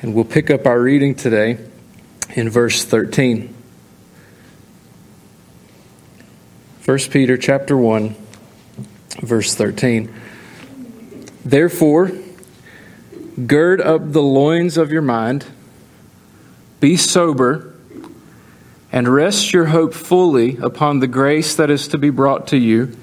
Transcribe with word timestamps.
And 0.00 0.14
we'll 0.14 0.24
pick 0.24 0.48
up 0.48 0.64
our 0.64 0.80
reading 0.80 1.16
today 1.16 1.58
in 2.30 2.48
verse 2.48 2.84
13. 2.84 3.52
1 6.84 6.98
Peter 7.10 7.36
chapter 7.36 7.76
1 7.76 8.14
verse 9.22 9.56
13. 9.56 10.14
Therefore 11.44 12.12
gird 13.46 13.80
up 13.80 14.12
the 14.12 14.22
loins 14.22 14.76
of 14.76 14.92
your 14.92 15.02
mind, 15.02 15.44
be 16.78 16.96
sober, 16.96 17.74
and 18.92 19.08
rest 19.08 19.52
your 19.52 19.66
hope 19.66 19.94
fully 19.94 20.58
upon 20.58 21.00
the 21.00 21.08
grace 21.08 21.56
that 21.56 21.70
is 21.70 21.88
to 21.88 21.98
be 21.98 22.10
brought 22.10 22.46
to 22.48 22.56
you 22.56 22.96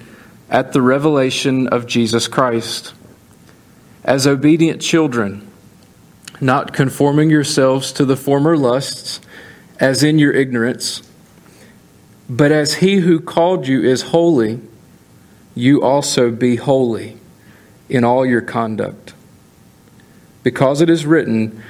at 0.49 0.71
the 0.71 0.81
revelation 0.81 1.67
of 1.67 1.85
Jesus 1.85 2.29
Christ. 2.29 2.93
As 4.03 4.25
obedient 4.25 4.81
children, 4.81 5.45
not 6.41 6.73
conforming 6.73 7.29
yourselves 7.29 7.91
to 7.93 8.05
the 8.05 8.17
former 8.17 8.57
lusts, 8.57 9.21
as 9.79 10.03
in 10.03 10.19
your 10.19 10.33
ignorance, 10.33 11.01
but 12.29 12.51
as 12.51 12.75
he 12.75 12.97
who 12.97 13.19
called 13.19 13.67
you 13.67 13.83
is 13.83 14.03
holy, 14.03 14.59
you 15.53 15.81
also 15.83 16.31
be 16.31 16.55
holy 16.55 17.17
in 17.87 18.03
all 18.03 18.25
your 18.25 18.41
conduct. 18.41 19.13
Because 20.43 20.81
it 20.81 20.89
is 20.89 21.05
written, 21.05 21.61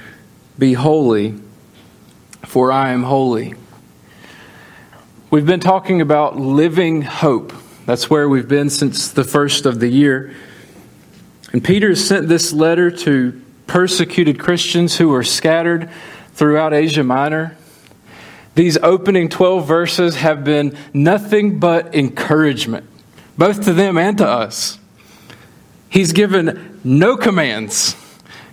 Be 0.58 0.74
holy, 0.74 1.36
for 2.44 2.72
I 2.72 2.92
am 2.92 3.04
holy. 3.04 3.54
We've 5.30 5.46
been 5.46 5.60
talking 5.60 6.02
about 6.02 6.38
living 6.38 7.02
hope. 7.02 7.54
That's 7.86 8.10
where 8.10 8.30
we've 8.30 8.48
been 8.48 8.70
since 8.70 9.10
the 9.10 9.24
first 9.24 9.66
of 9.66 9.80
the 9.80 9.90
year. 9.90 10.34
And 11.52 11.64
Peter 11.64 11.96
sent 11.96 12.28
this 12.28 12.54
letter 12.54 12.90
to 12.92 13.42
persecuted 13.68 14.40
Christians 14.40 14.98
who 14.98 15.10
were 15.10 15.24
scattered 15.24 15.90
throughout 16.34 16.74
Asia 16.74 17.04
Minor. 17.04 17.58
These 18.56 18.78
opening 18.78 19.28
12 19.28 19.68
verses 19.68 20.16
have 20.16 20.44
been 20.44 20.78
nothing 20.94 21.60
but 21.60 21.94
encouragement, 21.94 22.88
both 23.38 23.66
to 23.66 23.74
them 23.74 23.98
and 23.98 24.18
to 24.18 24.28
us. 24.28 24.80
He's 25.90 26.14
given 26.14 26.80
no 26.84 27.18
commands. 27.18 27.96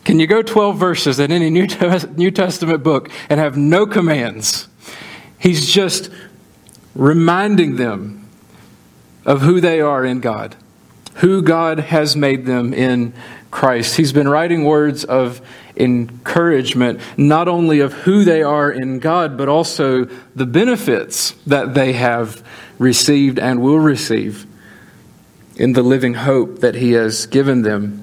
Can 0.04 0.18
you 0.18 0.26
go 0.26 0.42
12 0.42 0.76
verses 0.76 1.20
in 1.20 1.30
any 1.30 1.50
New 1.50 2.30
Testament 2.30 2.82
book 2.82 3.10
and 3.28 3.38
have 3.38 3.56
no 3.56 3.86
commands? 3.86 4.68
He's 5.38 5.72
just 5.72 6.10
reminding 6.94 7.76
them 7.76 8.28
of 9.24 9.42
who 9.42 9.60
they 9.60 9.80
are 9.80 10.04
in 10.04 10.20
God, 10.20 10.56
who 11.16 11.42
God 11.42 11.78
has 11.78 12.16
made 12.16 12.46
them 12.46 12.72
in 12.72 13.12
Christ. 13.50 13.96
He's 13.96 14.12
been 14.12 14.28
writing 14.28 14.64
words 14.64 15.04
of 15.04 15.40
encouragement, 15.76 17.00
not 17.16 17.48
only 17.48 17.80
of 17.80 17.92
who 17.92 18.24
they 18.24 18.42
are 18.42 18.70
in 18.70 18.98
God, 18.98 19.36
but 19.36 19.48
also 19.48 20.04
the 20.34 20.46
benefits 20.46 21.32
that 21.46 21.74
they 21.74 21.92
have 21.92 22.42
received 22.78 23.38
and 23.38 23.60
will 23.60 23.78
receive 23.78 24.46
in 25.56 25.72
the 25.74 25.82
living 25.82 26.14
hope 26.14 26.60
that 26.60 26.74
He 26.74 26.92
has 26.92 27.26
given 27.26 27.62
them. 27.62 28.01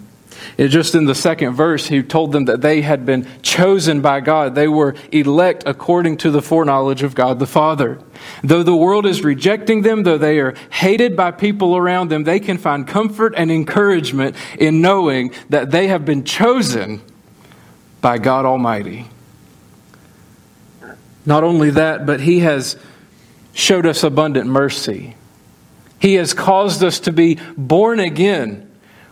It 0.58 0.70
just 0.70 0.96
in 0.96 1.06
the 1.06 1.16
second 1.16 1.54
verse, 1.54 1.88
he 1.88 2.04
told 2.04 2.32
them 2.32 2.46
that 2.46 2.62
they 2.62 2.82
had 2.82 3.06
been 3.06 3.28
chosen 3.42 4.02
by 4.02 4.20
God. 4.20 4.56
They 4.56 4.68
were 4.68 4.96
elect 5.12 5.64
according 5.66 6.18
to 6.18 6.32
the 6.32 6.42
foreknowledge 6.42 7.04
of 7.04 7.16
God 7.16 7.40
the 7.40 7.48
Father. 7.48 8.00
Though 8.44 8.64
the 8.64 8.76
world 8.76 9.06
is 9.06 9.24
rejecting 9.24 9.82
them, 9.82 10.04
though 10.04 10.18
they 10.18 10.40
are 10.40 10.56
hated 10.72 11.16
by 11.16 11.32
people 11.32 11.78
around 11.78 12.10
them, 12.10 12.24
they 12.24 12.40
can 12.40 12.58
find 12.58 12.88
comfort 12.88 13.34
and 13.38 13.52
encouragement 13.52 14.36
in 14.58 14.82
knowing 14.82 15.34
that 15.50 15.72
they 15.72 15.88
have 15.88 16.06
been 16.06 16.24
chosen 16.24 17.02
by 18.02 18.18
God 18.18 18.46
Almighty. 18.46 19.08
Not 21.26 21.44
only 21.44 21.72
that, 21.72 22.06
but 22.06 22.22
He 22.22 22.40
has 22.40 22.78
showed 23.54 23.86
us 23.86 24.04
abundant 24.04 24.48
mercy. 24.48 25.16
He 26.00 26.16
has 26.16 26.34
caused 26.34 26.84
us 26.84 27.02
to 27.02 27.12
be 27.12 27.38
born 27.58 28.00
again 28.00 28.69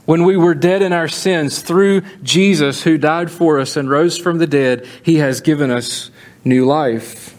when 0.08 0.24
we 0.24 0.38
were 0.38 0.56
dead 0.56 0.82
in 0.82 0.94
our 0.94 1.10
sins, 1.10 1.62
through 1.62 2.00
Jesus 2.24 2.84
who 2.84 2.98
died 2.98 3.30
for 3.30 3.60
us 3.60 3.76
and 3.76 3.90
rose 3.90 4.18
from 4.18 4.38
the 4.38 4.48
dead, 4.48 4.88
He 5.04 5.18
has 5.18 5.42
given 5.42 5.70
us 5.70 6.12
new 6.46 6.66
life. 6.66 7.38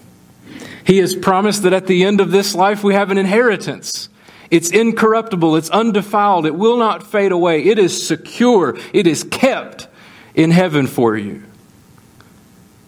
He 0.84 0.98
has 0.98 1.16
promised 1.16 1.62
that 1.62 1.72
at 1.72 1.86
the 1.86 2.04
end 2.04 2.20
of 2.20 2.30
this 2.30 2.54
life 2.54 2.84
we 2.84 2.92
have 2.92 3.10
an 3.10 3.16
inheritance. 3.16 4.10
It's 4.50 4.70
incorruptible, 4.70 5.56
it's 5.56 5.70
undefiled, 5.70 6.44
it 6.44 6.54
will 6.54 6.76
not 6.76 7.10
fade 7.10 7.32
away, 7.32 7.64
it 7.64 7.78
is 7.78 8.06
secure, 8.06 8.76
it 8.92 9.06
is 9.06 9.24
kept 9.24 9.88
in 10.34 10.50
heaven 10.50 10.86
for 10.86 11.16
you. 11.16 11.44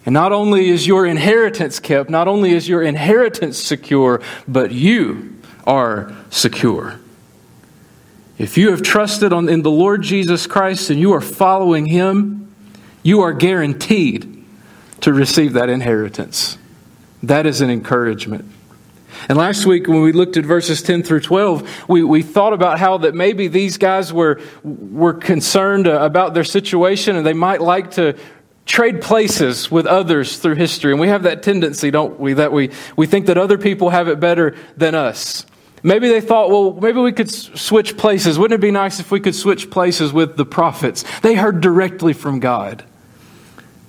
And 0.05 0.13
not 0.13 0.31
only 0.31 0.69
is 0.69 0.85
your 0.85 1.07
inheritance 1.07 1.79
kept, 1.79 2.07
not 2.07 2.27
only 2.27 2.51
is 2.51 2.69
your 2.69 2.83
inheritance 2.83 3.57
secure, 3.57 4.21
but 4.47 4.71
you 4.71 5.39
are 5.65 6.15
secure. 6.29 6.99
If 8.41 8.57
you 8.57 8.71
have 8.71 8.81
trusted 8.81 9.33
on, 9.33 9.49
in 9.49 9.61
the 9.61 9.69
Lord 9.69 10.01
Jesus 10.01 10.47
Christ 10.47 10.89
and 10.89 10.99
you 10.99 11.13
are 11.13 11.21
following 11.21 11.85
Him, 11.85 12.51
you 13.03 13.21
are 13.21 13.33
guaranteed 13.33 14.43
to 15.01 15.13
receive 15.13 15.53
that 15.53 15.69
inheritance. 15.69 16.57
That 17.21 17.45
is 17.45 17.61
an 17.61 17.69
encouragement. 17.69 18.45
And 19.29 19.37
last 19.37 19.67
week, 19.67 19.87
when 19.87 20.01
we 20.01 20.11
looked 20.11 20.37
at 20.37 20.43
verses 20.43 20.81
10 20.81 21.03
through 21.03 21.19
12, 21.19 21.87
we, 21.87 22.03
we 22.03 22.23
thought 22.23 22.53
about 22.53 22.79
how 22.79 22.97
that 22.97 23.13
maybe 23.13 23.47
these 23.47 23.77
guys 23.77 24.11
were, 24.11 24.41
were 24.63 25.13
concerned 25.13 25.85
about 25.85 26.33
their 26.33 26.43
situation 26.43 27.17
and 27.17 27.23
they 27.23 27.33
might 27.33 27.61
like 27.61 27.91
to 27.91 28.17
trade 28.65 29.03
places 29.03 29.69
with 29.69 29.85
others 29.85 30.39
through 30.39 30.55
history. 30.55 30.91
And 30.91 30.99
we 30.99 31.09
have 31.09 31.23
that 31.23 31.43
tendency, 31.43 31.91
don't 31.91 32.19
we, 32.19 32.33
that 32.33 32.51
we, 32.51 32.71
we 32.95 33.05
think 33.05 33.27
that 33.27 33.37
other 33.37 33.59
people 33.59 33.91
have 33.91 34.07
it 34.07 34.19
better 34.19 34.55
than 34.77 34.95
us. 34.95 35.45
Maybe 35.83 36.09
they 36.09 36.21
thought, 36.21 36.49
well, 36.49 36.73
maybe 36.73 36.99
we 36.99 37.11
could 37.11 37.31
switch 37.31 37.97
places. 37.97 38.37
Wouldn't 38.37 38.59
it 38.59 38.61
be 38.61 38.71
nice 38.71 38.99
if 38.99 39.09
we 39.11 39.19
could 39.19 39.33
switch 39.33 39.71
places 39.71 40.13
with 40.13 40.37
the 40.37 40.45
prophets? 40.45 41.03
They 41.21 41.33
heard 41.33 41.61
directly 41.61 42.13
from 42.13 42.39
God. 42.39 42.83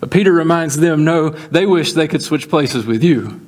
But 0.01 0.11
Peter 0.11 0.33
reminds 0.33 0.79
them, 0.79 1.05
no, 1.05 1.29
they 1.29 1.67
wish 1.67 1.93
they 1.93 2.09
could 2.09 2.23
switch 2.23 2.49
places 2.49 2.87
with 2.87 3.05
you 3.05 3.47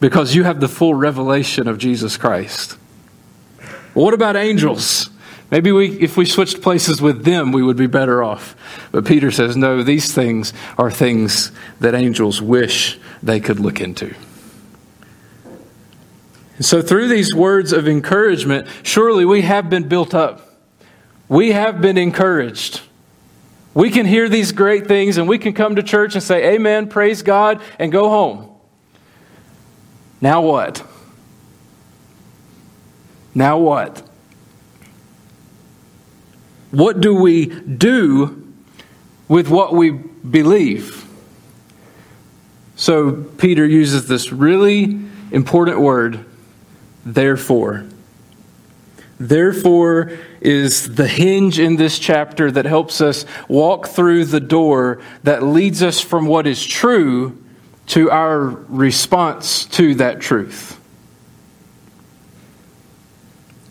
because 0.00 0.34
you 0.34 0.42
have 0.44 0.58
the 0.58 0.68
full 0.68 0.94
revelation 0.94 1.68
of 1.68 1.78
Jesus 1.78 2.16
Christ. 2.16 2.76
Well, 3.94 4.06
what 4.06 4.14
about 4.14 4.36
angels? 4.36 5.10
Maybe 5.50 5.70
we, 5.70 6.00
if 6.00 6.16
we 6.16 6.24
switched 6.24 6.62
places 6.62 7.02
with 7.02 7.24
them, 7.24 7.52
we 7.52 7.62
would 7.62 7.76
be 7.76 7.86
better 7.86 8.22
off. 8.22 8.56
But 8.90 9.04
Peter 9.04 9.30
says, 9.30 9.54
no, 9.54 9.82
these 9.82 10.14
things 10.14 10.54
are 10.78 10.90
things 10.90 11.52
that 11.78 11.94
angels 11.94 12.40
wish 12.40 12.98
they 13.22 13.38
could 13.38 13.60
look 13.60 13.80
into. 13.80 14.14
So, 16.62 16.80
through 16.80 17.08
these 17.08 17.34
words 17.34 17.72
of 17.72 17.88
encouragement, 17.88 18.68
surely 18.84 19.24
we 19.24 19.42
have 19.42 19.68
been 19.68 19.88
built 19.88 20.14
up. 20.14 20.48
We 21.28 21.52
have 21.52 21.80
been 21.80 21.98
encouraged. 21.98 22.82
We 23.74 23.90
can 23.90 24.06
hear 24.06 24.28
these 24.28 24.52
great 24.52 24.86
things 24.86 25.16
and 25.16 25.28
we 25.28 25.38
can 25.38 25.54
come 25.54 25.76
to 25.76 25.82
church 25.82 26.14
and 26.14 26.22
say, 26.22 26.54
Amen, 26.54 26.88
praise 26.88 27.22
God, 27.22 27.60
and 27.78 27.90
go 27.90 28.08
home. 28.08 28.50
Now 30.20 30.42
what? 30.42 30.86
Now 33.34 33.58
what? 33.58 34.02
What 36.70 37.00
do 37.00 37.14
we 37.14 37.46
do 37.46 38.52
with 39.26 39.48
what 39.48 39.74
we 39.74 39.90
believe? 39.90 41.06
So, 42.76 43.12
Peter 43.12 43.66
uses 43.66 44.06
this 44.06 44.32
really 44.32 45.00
important 45.32 45.80
word 45.80 46.26
therefore. 47.04 47.86
Therefore 49.18 50.10
is 50.40 50.96
the 50.96 51.06
hinge 51.06 51.58
in 51.58 51.76
this 51.76 51.98
chapter 51.98 52.50
that 52.50 52.64
helps 52.64 53.00
us 53.00 53.24
walk 53.46 53.88
through 53.88 54.24
the 54.24 54.40
door 54.40 55.00
that 55.22 55.42
leads 55.42 55.82
us 55.82 56.00
from 56.00 56.26
what 56.26 56.46
is 56.46 56.64
true 56.64 57.38
to 57.86 58.10
our 58.10 58.40
response 58.40 59.64
to 59.66 59.94
that 59.96 60.20
truth. 60.20 60.78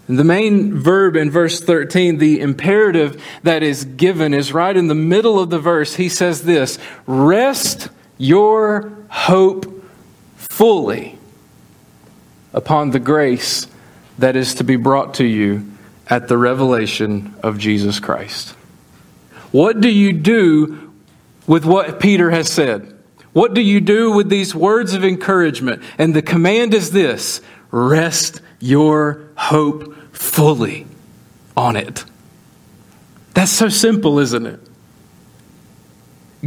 The 0.08 0.24
main 0.24 0.78
verb 0.78 1.16
in 1.16 1.32
verse 1.32 1.62
13, 1.62 2.18
the 2.18 2.42
imperative 2.42 3.22
that 3.44 3.64
is 3.64 3.86
given, 3.86 4.34
is 4.34 4.54
right 4.54 4.76
in 4.76 4.88
the 4.88 4.96
middle 4.96 5.40
of 5.40 5.50
the 5.50 5.60
verse. 5.60 5.96
He 5.96 6.10
says 6.10 6.44
this 6.44 6.78
Rest 7.06 7.90
your 8.18 8.92
hope 9.10 9.84
fully 10.36 11.18
upon 12.54 12.92
the 12.92 13.00
grace 13.00 13.68
that 14.18 14.36
is 14.36 14.56
to 14.56 14.64
be 14.64 14.76
brought 14.76 15.16
to 15.16 15.26
you 15.26 15.72
at 16.08 16.28
the 16.28 16.38
revelation 16.38 17.34
of 17.42 17.58
Jesus 17.58 18.00
Christ. 18.00 18.50
What 19.52 19.82
do 19.82 19.90
you 19.90 20.14
do 20.14 20.92
with 21.48 21.66
what 21.66 22.00
Peter 22.00 22.30
has 22.32 22.50
said? 22.50 22.98
What 23.34 23.54
do 23.54 23.62
you 23.62 23.80
do 23.80 24.12
with 24.12 24.30
these 24.30 24.54
words 24.54 24.94
of 24.94 25.04
encouragement? 25.04 25.82
And 25.98 26.14
the 26.14 26.22
command 26.22 26.74
is 26.74 26.92
this 26.92 27.42
rest 27.72 28.42
your 28.60 29.30
hope 29.36 29.96
fully 30.12 30.86
on 31.56 31.76
it. 31.76 32.04
That's 33.34 33.52
so 33.52 33.70
simple, 33.70 34.20
isn't 34.20 34.46
it? 34.46 34.60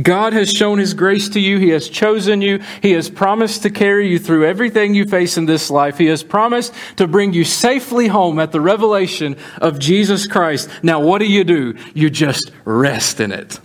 God 0.00 0.32
has 0.32 0.50
shown 0.50 0.78
His 0.78 0.92
grace 0.92 1.28
to 1.30 1.40
you. 1.40 1.58
He 1.58 1.68
has 1.68 1.88
chosen 1.88 2.42
you. 2.42 2.60
He 2.82 2.92
has 2.92 3.08
promised 3.08 3.62
to 3.62 3.70
carry 3.70 4.08
you 4.08 4.18
through 4.18 4.46
everything 4.46 4.94
you 4.94 5.04
face 5.04 5.36
in 5.36 5.46
this 5.46 5.70
life. 5.70 5.98
He 5.98 6.06
has 6.06 6.22
promised 6.22 6.74
to 6.96 7.06
bring 7.06 7.32
you 7.32 7.44
safely 7.44 8.08
home 8.08 8.38
at 8.38 8.50
the 8.50 8.60
revelation 8.60 9.36
of 9.58 9.78
Jesus 9.78 10.26
Christ. 10.26 10.68
Now, 10.82 11.00
what 11.00 11.18
do 11.18 11.26
you 11.26 11.44
do? 11.44 11.76
You 11.94 12.10
just 12.10 12.50
rest 12.64 13.20
in 13.20 13.30
it. 13.30 13.60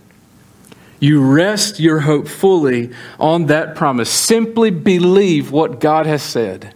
You 1.00 1.22
rest 1.22 1.80
your 1.80 2.00
hope 2.00 2.28
fully 2.28 2.90
on 3.18 3.46
that 3.46 3.74
promise. 3.74 4.10
Simply 4.10 4.70
believe 4.70 5.50
what 5.50 5.80
God 5.80 6.06
has 6.06 6.22
said. 6.22 6.74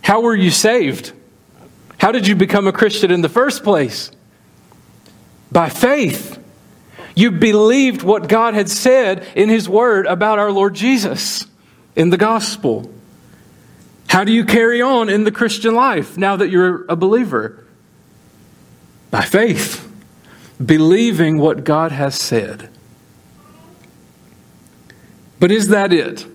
How 0.00 0.20
were 0.22 0.34
you 0.34 0.50
saved? 0.50 1.12
How 1.98 2.10
did 2.10 2.26
you 2.26 2.34
become 2.34 2.66
a 2.66 2.72
Christian 2.72 3.12
in 3.12 3.20
the 3.20 3.28
first 3.28 3.62
place? 3.62 4.10
By 5.52 5.68
faith. 5.68 6.41
You 7.14 7.30
believed 7.30 8.02
what 8.02 8.28
God 8.28 8.54
had 8.54 8.70
said 8.70 9.26
in 9.34 9.48
His 9.48 9.68
Word 9.68 10.06
about 10.06 10.38
our 10.38 10.50
Lord 10.50 10.74
Jesus 10.74 11.46
in 11.94 12.10
the 12.10 12.16
gospel. 12.16 12.90
How 14.08 14.24
do 14.24 14.32
you 14.32 14.44
carry 14.44 14.82
on 14.82 15.08
in 15.08 15.24
the 15.24 15.32
Christian 15.32 15.74
life 15.74 16.16
now 16.16 16.36
that 16.36 16.48
you're 16.48 16.84
a 16.88 16.96
believer? 16.96 17.64
By 19.10 19.22
faith, 19.22 19.90
believing 20.64 21.38
what 21.38 21.64
God 21.64 21.92
has 21.92 22.14
said. 22.14 22.68
But 25.38 25.50
is 25.50 25.68
that 25.68 25.92
it? 25.92 26.26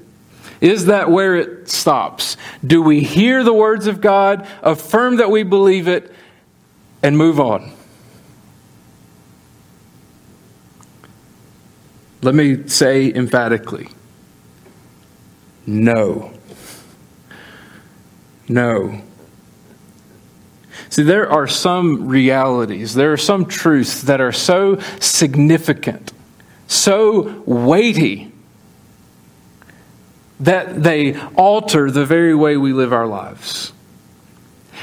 Is 0.59 0.88
that 0.88 1.09
where 1.09 1.35
it 1.35 1.69
stops? 1.69 2.35
Do 2.65 2.81
we 2.81 3.01
hear 3.01 3.44
the 3.44 3.53
words 3.53 3.88
of 3.88 4.01
God, 4.01 4.47
affirm 4.62 5.18
that 5.18 5.29
we 5.29 5.44
believe 5.44 5.88
it, 5.88 6.12
and 7.03 7.18
move 7.18 7.39
on? 7.39 7.76
Let 12.21 12.35
me 12.35 12.67
say 12.67 13.13
emphatically 13.13 13.89
no. 15.67 16.31
No. 18.47 19.01
See, 20.89 21.03
there 21.03 21.29
are 21.29 21.47
some 21.47 22.07
realities, 22.07 22.93
there 22.93 23.11
are 23.11 23.17
some 23.17 23.45
truths 23.45 24.03
that 24.03 24.21
are 24.21 24.31
so 24.31 24.79
significant, 25.01 26.13
so 26.67 27.43
weighty, 27.45 28.31
that 30.39 30.81
they 30.81 31.19
alter 31.33 31.91
the 31.91 32.05
very 32.05 32.33
way 32.33 32.55
we 32.55 32.71
live 32.71 32.93
our 32.93 33.07
lives. 33.07 33.73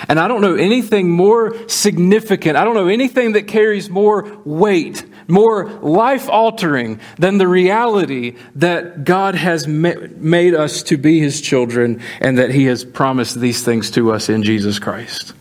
And 0.08 0.20
I 0.20 0.28
don't 0.28 0.40
know 0.40 0.54
anything 0.54 1.10
more 1.10 1.68
significant, 1.68 2.56
I 2.56 2.64
don't 2.64 2.74
know 2.74 2.88
anything 2.88 3.32
that 3.32 3.48
carries 3.48 3.88
more 3.90 4.38
weight 4.44 5.04
more 5.28 5.66
life 5.80 6.28
altering 6.28 7.00
than 7.18 7.38
the 7.38 7.48
reality 7.48 8.36
that 8.56 9.04
God 9.04 9.34
has 9.34 9.66
made 9.66 10.54
us 10.54 10.82
to 10.84 10.96
be 10.96 11.20
His 11.20 11.40
children 11.40 12.02
and 12.20 12.38
that 12.38 12.50
He 12.50 12.66
has 12.66 12.84
promised 12.84 13.40
these 13.40 13.62
things 13.62 13.90
to 13.92 14.12
us 14.12 14.28
in 14.28 14.42
Jesus 14.42 14.78
Christ. 14.78 15.32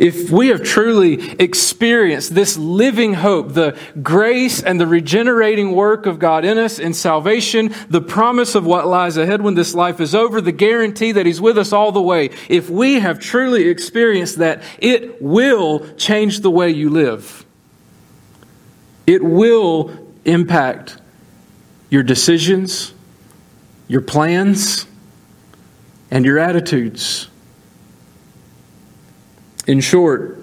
If 0.00 0.30
we 0.30 0.48
have 0.48 0.62
truly 0.62 1.30
experienced 1.38 2.34
this 2.34 2.56
living 2.56 3.12
hope, 3.12 3.52
the 3.52 3.78
grace 4.02 4.62
and 4.62 4.80
the 4.80 4.86
regenerating 4.86 5.72
work 5.72 6.06
of 6.06 6.18
God 6.18 6.46
in 6.46 6.56
us 6.56 6.78
in 6.78 6.94
salvation, 6.94 7.74
the 7.90 8.00
promise 8.00 8.54
of 8.54 8.64
what 8.64 8.86
lies 8.86 9.18
ahead 9.18 9.42
when 9.42 9.56
this 9.56 9.74
life 9.74 10.00
is 10.00 10.14
over, 10.14 10.40
the 10.40 10.52
guarantee 10.52 11.12
that 11.12 11.26
He's 11.26 11.38
with 11.38 11.58
us 11.58 11.74
all 11.74 11.92
the 11.92 12.00
way, 12.00 12.30
if 12.48 12.70
we 12.70 12.94
have 13.00 13.20
truly 13.20 13.68
experienced 13.68 14.38
that, 14.38 14.62
it 14.78 15.20
will 15.20 15.86
change 15.96 16.40
the 16.40 16.50
way 16.50 16.70
you 16.70 16.88
live. 16.88 17.44
It 19.06 19.22
will 19.22 19.94
impact 20.24 20.96
your 21.90 22.02
decisions, 22.02 22.94
your 23.86 24.00
plans, 24.00 24.86
and 26.10 26.24
your 26.24 26.38
attitudes. 26.38 27.29
In 29.70 29.78
short, 29.78 30.36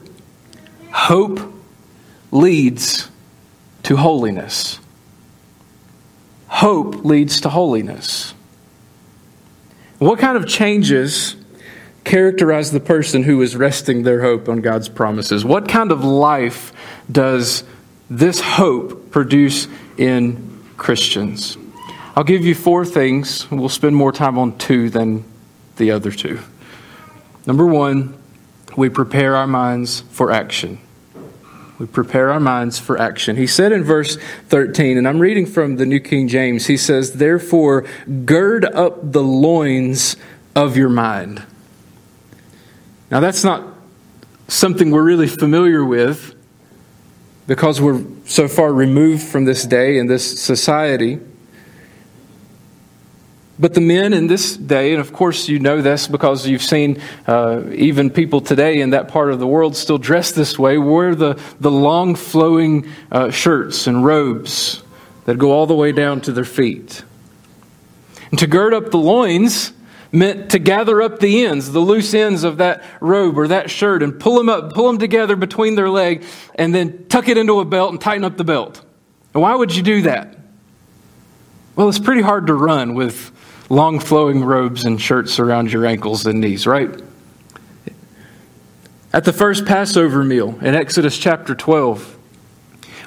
hope 0.89 1.41
leads 2.31 3.09
to 3.83 3.97
holiness. 3.97 4.79
Hope 6.47 7.03
leads 7.03 7.41
to 7.41 7.49
holiness. 7.49 8.33
What 9.97 10.19
kind 10.19 10.37
of 10.37 10.47
changes 10.47 11.35
characterize 12.05 12.71
the 12.71 12.79
person 12.79 13.21
who 13.21 13.41
is 13.41 13.57
resting 13.57 14.03
their 14.03 14.21
hope 14.21 14.47
on 14.47 14.61
God's 14.61 14.87
promises? 14.87 15.43
What 15.43 15.67
kind 15.67 15.91
of 15.91 16.05
life 16.05 16.71
does 17.11 17.65
this 18.09 18.39
hope 18.39 19.11
produce 19.11 19.67
in 19.97 20.63
Christians? 20.77 21.57
I'll 22.15 22.23
give 22.23 22.45
you 22.45 22.55
four 22.55 22.85
things. 22.85 23.51
We'll 23.51 23.67
spend 23.67 23.93
more 23.93 24.13
time 24.13 24.37
on 24.37 24.57
two 24.57 24.89
than 24.89 25.25
the 25.75 25.91
other 25.91 26.11
two. 26.11 26.39
Number 27.45 27.65
one, 27.65 28.17
we 28.77 28.87
prepare 28.87 29.35
our 29.35 29.47
minds 29.47 30.01
for 30.11 30.31
action. 30.31 30.79
We 31.79 31.87
prepare 31.87 32.31
our 32.31 32.39
minds 32.39 32.79
for 32.79 32.97
action. 32.97 33.35
He 33.35 33.47
said 33.47 33.71
in 33.71 33.83
verse 33.83 34.17
13, 34.49 34.97
and 34.97 35.07
I'm 35.07 35.19
reading 35.19 35.45
from 35.45 35.75
the 35.75 35.85
New 35.85 35.99
King 35.99 36.27
James, 36.27 36.67
he 36.67 36.77
says, 36.77 37.13
Therefore, 37.13 37.85
gird 38.25 38.65
up 38.65 39.11
the 39.11 39.21
loins 39.21 40.15
of 40.55 40.77
your 40.77 40.89
mind. 40.89 41.43
Now, 43.11 43.19
that's 43.19 43.43
not 43.43 43.63
something 44.47 44.91
we're 44.91 45.03
really 45.03 45.27
familiar 45.27 45.83
with 45.83 46.35
because 47.47 47.81
we're 47.81 48.03
so 48.25 48.47
far 48.47 48.71
removed 48.71 49.23
from 49.23 49.45
this 49.45 49.65
day 49.65 49.97
and 49.97 50.09
this 50.09 50.39
society. 50.39 51.19
But 53.59 53.73
the 53.73 53.81
men 53.81 54.13
in 54.13 54.27
this 54.27 54.55
day, 54.55 54.91
and 54.91 55.01
of 55.01 55.11
course 55.11 55.47
you 55.49 55.57
know 55.57 55.81
this 55.81 56.07
because 56.07 56.47
you've 56.47 56.61
seen 56.61 57.01
uh, 57.25 57.63
even 57.73 58.11
people 58.11 58.39
today 58.39 58.81
in 58.81 58.91
that 58.91 59.07
part 59.07 59.31
of 59.31 59.39
the 59.39 59.47
world 59.47 59.75
still 59.75 59.97
dressed 59.97 60.35
this 60.35 60.59
way, 60.59 60.77
wear 60.77 61.15
the, 61.15 61.41
the 61.59 61.71
long 61.71 62.13
flowing 62.13 62.87
uh, 63.11 63.31
shirts 63.31 63.87
and 63.87 64.05
robes 64.05 64.83
that 65.25 65.39
go 65.39 65.51
all 65.51 65.65
the 65.65 65.73
way 65.73 65.91
down 65.91 66.21
to 66.21 66.31
their 66.31 66.45
feet. 66.45 67.03
And 68.29 68.39
to 68.39 68.47
gird 68.47 68.75
up 68.75 68.91
the 68.91 68.97
loins 68.97 69.73
meant 70.11 70.51
to 70.51 70.59
gather 70.59 71.01
up 71.01 71.19
the 71.19 71.45
ends, 71.45 71.71
the 71.71 71.79
loose 71.79 72.13
ends 72.13 72.43
of 72.43 72.57
that 72.57 72.83
robe 73.01 73.37
or 73.37 73.47
that 73.47 73.71
shirt, 73.71 74.03
and 74.03 74.19
pull 74.19 74.37
them 74.37 74.49
up, 74.49 74.73
pull 74.73 74.87
them 74.87 74.99
together 74.99 75.35
between 75.35 75.75
their 75.75 75.89
leg, 75.89 76.23
and 76.55 76.73
then 76.75 77.07
tuck 77.09 77.27
it 77.27 77.37
into 77.37 77.59
a 77.59 77.65
belt 77.65 77.91
and 77.91 77.99
tighten 77.99 78.23
up 78.23 78.37
the 78.37 78.43
belt. 78.43 78.83
And 79.33 79.41
why 79.41 79.55
would 79.55 79.75
you 79.75 79.83
do 79.83 80.03
that? 80.03 80.37
Well, 81.75 81.89
it's 81.89 81.99
pretty 81.99 82.21
hard 82.21 82.47
to 82.47 82.53
run 82.53 82.95
with 82.95 83.31
long 83.69 83.99
flowing 83.99 84.43
robes 84.43 84.85
and 84.85 85.01
shirts 85.01 85.39
around 85.39 85.71
your 85.71 85.85
ankles 85.85 86.25
and 86.25 86.39
knees, 86.41 86.65
right? 86.65 87.01
At 89.13 89.23
the 89.23 89.33
first 89.33 89.65
Passover 89.65 90.23
meal 90.23 90.57
in 90.61 90.75
Exodus 90.75 91.17
chapter 91.17 91.55
12, 91.55 92.15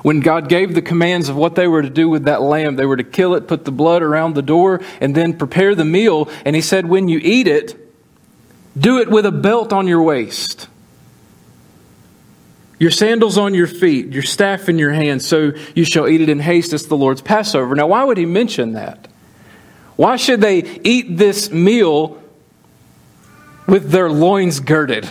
when 0.02 0.20
God 0.20 0.48
gave 0.48 0.74
the 0.74 0.82
commands 0.82 1.28
of 1.28 1.36
what 1.36 1.54
they 1.54 1.68
were 1.68 1.82
to 1.82 1.90
do 1.90 2.08
with 2.08 2.24
that 2.24 2.40
lamb, 2.40 2.76
they 2.76 2.86
were 2.86 2.96
to 2.96 3.04
kill 3.04 3.34
it, 3.34 3.46
put 3.46 3.64
the 3.64 3.72
blood 3.72 4.02
around 4.02 4.34
the 4.34 4.42
door, 4.42 4.80
and 5.00 5.14
then 5.14 5.36
prepare 5.36 5.74
the 5.74 5.84
meal. 5.84 6.30
And 6.44 6.56
He 6.56 6.62
said, 6.62 6.86
when 6.86 7.08
you 7.08 7.20
eat 7.22 7.46
it, 7.46 7.76
do 8.78 8.98
it 8.98 9.10
with 9.10 9.26
a 9.26 9.32
belt 9.32 9.72
on 9.72 9.86
your 9.86 10.02
waist, 10.02 10.68
your 12.78 12.90
sandals 12.90 13.36
on 13.36 13.52
your 13.52 13.66
feet, 13.66 14.06
your 14.06 14.22
staff 14.22 14.70
in 14.70 14.78
your 14.78 14.92
hand, 14.92 15.20
so 15.20 15.52
you 15.74 15.84
shall 15.84 16.08
eat 16.08 16.22
it 16.22 16.30
in 16.30 16.40
haste. 16.40 16.72
It's 16.72 16.86
the 16.86 16.96
Lord's 16.96 17.20
Passover. 17.20 17.74
Now, 17.74 17.88
why 17.88 18.04
would 18.04 18.16
He 18.16 18.24
mention 18.24 18.72
that? 18.72 19.09
Why 20.00 20.16
should 20.16 20.40
they 20.40 20.60
eat 20.82 21.18
this 21.18 21.50
meal 21.50 22.22
with 23.66 23.90
their 23.90 24.08
loins 24.08 24.58
girded, 24.58 25.06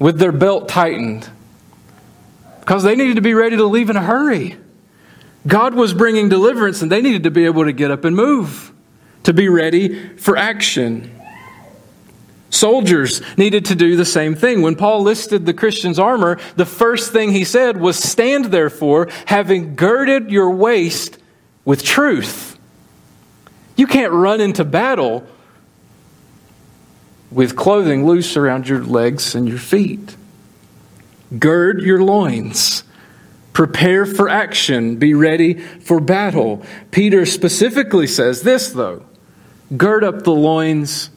with 0.00 0.18
their 0.18 0.32
belt 0.32 0.68
tightened? 0.68 1.30
Because 2.58 2.82
they 2.82 2.96
needed 2.96 3.14
to 3.14 3.22
be 3.22 3.34
ready 3.34 3.56
to 3.56 3.64
leave 3.64 3.90
in 3.90 3.96
a 3.96 4.02
hurry. 4.02 4.56
God 5.46 5.74
was 5.74 5.94
bringing 5.94 6.28
deliverance, 6.28 6.82
and 6.82 6.90
they 6.90 7.00
needed 7.00 7.22
to 7.22 7.30
be 7.30 7.44
able 7.44 7.64
to 7.64 7.70
get 7.70 7.92
up 7.92 8.04
and 8.04 8.16
move, 8.16 8.72
to 9.22 9.32
be 9.32 9.48
ready 9.48 10.16
for 10.16 10.36
action. 10.36 11.16
Soldiers 12.50 13.22
needed 13.36 13.66
to 13.66 13.76
do 13.76 13.94
the 13.94 14.04
same 14.04 14.34
thing. 14.34 14.62
When 14.62 14.74
Paul 14.74 15.02
listed 15.02 15.46
the 15.46 15.54
Christian's 15.54 16.00
armor, 16.00 16.40
the 16.56 16.66
first 16.66 17.12
thing 17.12 17.30
he 17.30 17.44
said 17.44 17.76
was, 17.76 18.00
Stand 18.00 18.46
therefore, 18.46 19.06
having 19.26 19.76
girded 19.76 20.32
your 20.32 20.50
waist 20.50 21.18
with 21.64 21.84
truth. 21.84 22.47
You 23.78 23.86
can't 23.86 24.12
run 24.12 24.40
into 24.40 24.64
battle 24.64 25.24
with 27.30 27.54
clothing 27.54 28.04
loose 28.04 28.36
around 28.36 28.68
your 28.68 28.82
legs 28.82 29.36
and 29.36 29.48
your 29.48 29.58
feet. 29.58 30.16
Gird 31.38 31.80
your 31.80 32.02
loins. 32.02 32.82
Prepare 33.52 34.04
for 34.04 34.28
action. 34.28 34.96
Be 34.96 35.14
ready 35.14 35.54
for 35.54 36.00
battle. 36.00 36.64
Peter 36.90 37.24
specifically 37.24 38.08
says 38.08 38.42
this, 38.42 38.68
though 38.70 39.04
gird 39.76 40.02
up 40.02 40.24
the 40.24 40.32
loins 40.32 41.10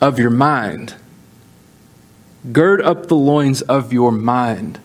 of 0.00 0.18
your 0.18 0.30
mind. 0.30 0.94
Gird 2.50 2.80
up 2.80 3.08
the 3.08 3.16
loins 3.16 3.60
of 3.60 3.92
your 3.92 4.12
mind. 4.12 4.78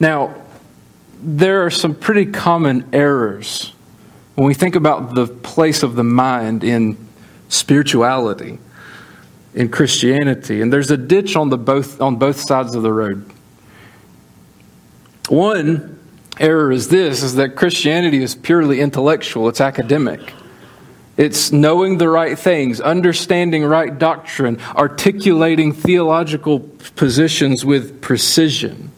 Now, 0.00 0.34
there 1.22 1.64
are 1.64 1.70
some 1.70 1.94
pretty 1.94 2.26
common 2.26 2.88
errors 2.92 3.74
when 4.34 4.46
we 4.46 4.54
think 4.54 4.76
about 4.76 5.14
the 5.14 5.26
place 5.26 5.82
of 5.82 5.96
the 5.96 6.04
mind 6.04 6.64
in 6.64 6.96
spirituality, 7.48 8.58
in 9.54 9.68
Christianity, 9.68 10.62
and 10.62 10.72
there's 10.72 10.90
a 10.90 10.96
ditch 10.96 11.36
on, 11.36 11.50
the 11.50 11.58
both, 11.58 12.00
on 12.00 12.16
both 12.16 12.40
sides 12.40 12.74
of 12.74 12.82
the 12.82 12.92
road. 12.92 13.30
One 15.28 15.98
error 16.38 16.72
is 16.72 16.88
this 16.88 17.22
is 17.22 17.34
that 17.34 17.56
Christianity 17.56 18.22
is 18.22 18.34
purely 18.34 18.80
intellectual, 18.80 19.48
it's 19.48 19.60
academic. 19.60 20.34
It's 21.16 21.52
knowing 21.52 21.98
the 21.98 22.08
right 22.08 22.38
things, 22.38 22.80
understanding 22.80 23.64
right 23.64 23.96
doctrine, 23.96 24.58
articulating 24.74 25.72
theological 25.72 26.60
positions 26.96 27.62
with 27.62 28.00
precision. 28.00 28.90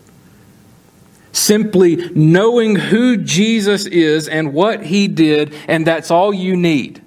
Simply 1.33 2.11
knowing 2.15 2.77
who 2.77 3.17
Jesus 3.17 3.87
is 3.87 4.29
and 4.29 4.53
what 4.53 4.85
he 4.85 5.09
did, 5.09 5.55
and 5.67 5.87
that's 5.87 6.11
all 6.11 6.33
you 6.33 6.57
need. 6.57 7.03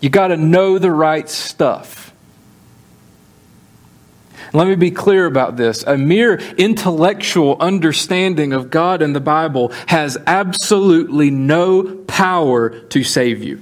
You 0.00 0.08
got 0.08 0.28
to 0.28 0.36
know 0.36 0.78
the 0.78 0.90
right 0.90 1.28
stuff. 1.28 2.12
Let 4.54 4.66
me 4.66 4.74
be 4.74 4.90
clear 4.90 5.26
about 5.26 5.56
this. 5.56 5.82
A 5.84 5.96
mere 5.96 6.36
intellectual 6.58 7.56
understanding 7.60 8.52
of 8.52 8.70
God 8.70 9.00
and 9.00 9.14
the 9.14 9.20
Bible 9.20 9.72
has 9.86 10.18
absolutely 10.26 11.30
no 11.30 11.96
power 12.06 12.70
to 12.70 13.04
save 13.04 13.42
you. 13.42 13.60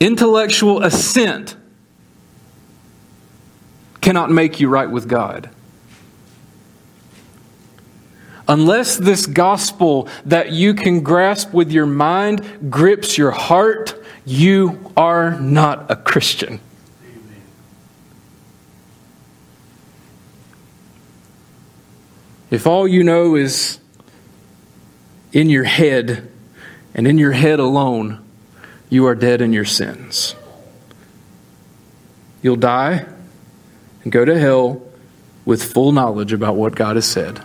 Intellectual 0.00 0.82
assent 0.82 1.56
cannot 4.00 4.30
make 4.30 4.60
you 4.60 4.68
right 4.68 4.90
with 4.90 5.08
God 5.08 5.50
unless 8.50 8.96
this 8.96 9.26
gospel 9.26 10.08
that 10.24 10.50
you 10.50 10.74
can 10.74 11.02
grasp 11.04 11.52
with 11.52 11.70
your 11.70 11.86
mind 11.86 12.68
grips 12.68 13.16
your 13.16 13.30
heart, 13.30 13.94
you 14.26 14.92
are 14.96 15.38
not 15.40 15.88
a 15.88 15.94
Christian. 15.94 16.58
If 22.50 22.66
all 22.66 22.88
you 22.88 23.04
know 23.04 23.36
is 23.36 23.78
in 25.32 25.48
your 25.48 25.62
head 25.62 26.28
and 26.92 27.06
in 27.06 27.18
your 27.18 27.30
head 27.30 27.60
alone, 27.60 28.20
you 28.88 29.06
are 29.06 29.14
dead 29.14 29.40
in 29.40 29.52
your 29.52 29.64
sins. 29.64 30.34
You'll 32.42 32.56
die 32.56 33.06
and 34.02 34.10
go 34.10 34.24
to 34.24 34.36
hell 34.36 34.82
with 35.44 35.62
full 35.62 35.92
knowledge 35.92 36.32
about 36.32 36.56
what 36.56 36.74
God 36.74 36.96
has 36.96 37.06
said. 37.06 37.44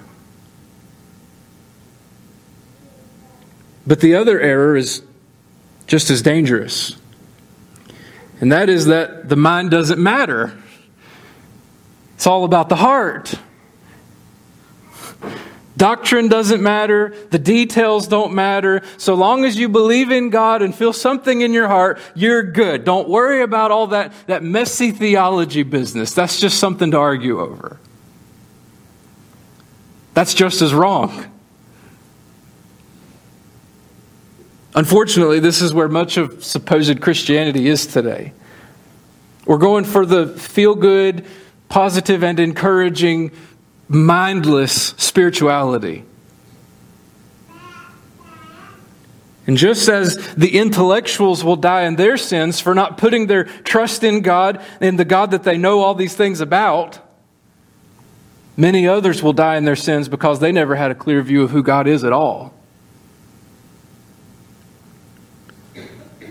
But 3.88 4.00
the 4.00 4.16
other 4.16 4.40
error 4.40 4.76
is 4.76 5.04
just 5.88 6.10
as 6.10 6.22
dangerous. 6.22 6.96
And 8.42 8.52
that 8.52 8.70
is 8.70 8.88
that 8.88 9.30
the 9.30 9.36
mind 9.36 9.72
doesn't 9.72 10.02
matter. 10.02 10.58
It's 12.16 12.28
all 12.28 12.44
about 12.44 12.70
the 12.70 12.76
heart. 12.76 13.36
Doctrine 15.78 16.30
doesn't 16.30 16.62
matter. 16.62 17.14
The 17.32 17.40
details 17.40 18.08
don't 18.08 18.34
matter. 18.34 18.82
So 18.98 19.14
long 19.14 19.44
as 19.44 19.58
you 19.58 19.68
believe 19.68 20.10
in 20.10 20.30
God 20.30 20.62
and 20.62 20.74
feel 20.74 20.94
something 20.94 21.42
in 21.42 21.52
your 21.52 21.68
heart, 21.68 22.00
you're 22.16 22.44
good. 22.44 22.86
Don't 22.86 23.10
worry 23.10 23.42
about 23.42 23.72
all 23.72 23.88
that, 23.88 24.14
that 24.28 24.42
messy 24.42 24.92
theology 24.92 25.64
business. 25.64 26.14
That's 26.14 26.40
just 26.40 26.60
something 26.60 26.92
to 26.92 26.98
argue 26.98 27.42
over. 27.42 27.78
That's 30.14 30.34
just 30.34 30.62
as 30.62 30.74
wrong. 30.74 31.26
Unfortunately, 34.76 35.40
this 35.40 35.62
is 35.62 35.74
where 35.74 35.88
much 35.88 36.18
of 36.18 36.44
supposed 36.44 37.00
Christianity 37.02 37.68
is 37.68 37.88
today. 37.88 38.34
We're 39.46 39.58
going 39.58 39.86
for 39.86 40.06
the 40.06 40.28
feel 40.28 40.76
good, 40.76 41.26
positive, 41.70 42.24
and 42.24 42.38
encouraging, 42.40 43.32
mindless 43.88 44.74
spirituality. 44.98 46.04
And 49.48 49.56
just 49.56 49.88
as 49.88 50.18
the 50.34 50.58
intellectuals 50.58 51.44
will 51.44 51.56
die 51.56 51.84
in 51.84 51.96
their 51.96 52.18
sins 52.18 52.60
for 52.60 52.74
not 52.74 52.98
putting 52.98 53.28
their 53.28 53.44
trust 53.44 54.04
in 54.04 54.22
God, 54.22 54.62
in 54.82 54.98
the 54.98 55.06
God 55.06 55.32
that 55.32 55.44
they 55.44 55.58
know 55.58 55.82
all 55.82 55.94
these 55.94 56.16
things 56.16 56.42
about, 56.42 57.00
many 58.58 58.88
others 58.88 59.22
will 59.22 59.34
die 59.34 59.56
in 59.56 59.64
their 59.64 59.76
sins 59.76 60.10
because 60.10 60.40
they 60.40 60.52
never 60.52 60.76
had 60.76 60.90
a 60.90 60.96
clear 60.96 61.22
view 61.22 61.44
of 61.44 61.52
who 61.52 61.62
God 61.62 61.88
is 61.88 62.04
at 62.04 62.12
all. 62.12 62.55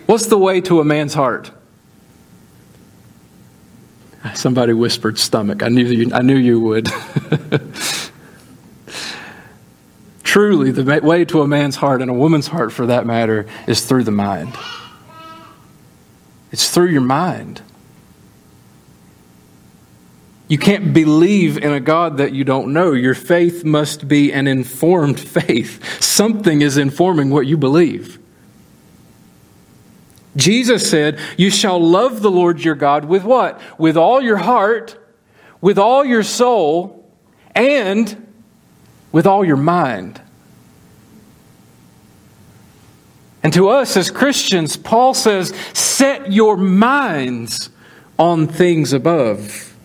What's 0.07 0.27
the 0.27 0.39
way 0.39 0.61
to 0.63 0.81
a 0.81 0.85
man's 0.85 1.15
heart? 1.15 1.51
Somebody 4.35 4.73
whispered 4.73 5.19
stomach. 5.19 5.63
I 5.63 5.69
knew 5.69 5.85
you, 5.85 6.11
I 6.15 6.23
knew 6.23 6.37
you 6.37 6.59
would. 6.61 6.89
Truly, 10.25 10.71
the 10.73 11.01
way 11.01 11.25
to 11.27 11.43
a 11.43 11.47
man's 11.47 11.77
heart 11.77 12.03
and 12.03 12.11
a 12.11 12.15
woman's 12.15 12.49
heart, 12.49 12.73
for 12.73 12.87
that 12.87 13.07
matter, 13.07 13.47
is 13.69 13.85
through 13.87 14.05
the 14.05 14.11
mind. 14.11 14.57
It's 16.51 16.71
through 16.71 16.89
your 16.89 17.03
mind. 17.03 17.63
You 20.49 20.59
can't 20.59 20.93
believe 20.93 21.57
in 21.59 21.73
a 21.73 21.81
God 21.81 22.19
that 22.19 22.33
you 22.33 22.45
don't 22.45 22.73
know. 22.73 22.93
Your 22.93 23.15
faith 23.15 23.65
must 23.65 24.09
be 24.09 24.33
an 24.33 24.47
informed 24.47 25.21
faith. 25.41 26.03
Something 26.03 26.63
is 26.63 26.77
informing 26.77 27.31
what 27.31 27.47
you 27.47 27.57
believe. 27.57 28.19
Jesus 30.37 30.89
said, 30.89 31.19
You 31.37 31.51
shall 31.51 31.81
love 31.81 32.23
the 32.23 32.31
Lord 32.31 32.63
your 32.65 32.75
God 32.75 33.05
with 33.05 33.25
what? 33.25 33.61
With 33.79 33.97
all 33.97 34.21
your 34.21 34.39
heart, 34.39 34.99
with 35.61 35.79
all 35.79 36.05
your 36.05 36.23
soul, 36.23 37.09
and 37.55 38.27
with 39.13 39.27
all 39.27 39.45
your 39.45 39.57
mind. 39.57 40.21
And 43.43 43.53
to 43.53 43.69
us 43.69 43.97
as 43.97 44.11
Christians, 44.11 44.77
Paul 44.77 45.15
says, 45.15 45.55
Set 45.73 46.33
your 46.33 46.57
minds 46.57 47.71
on 48.19 48.49
things 48.49 48.93
above, 48.93 49.77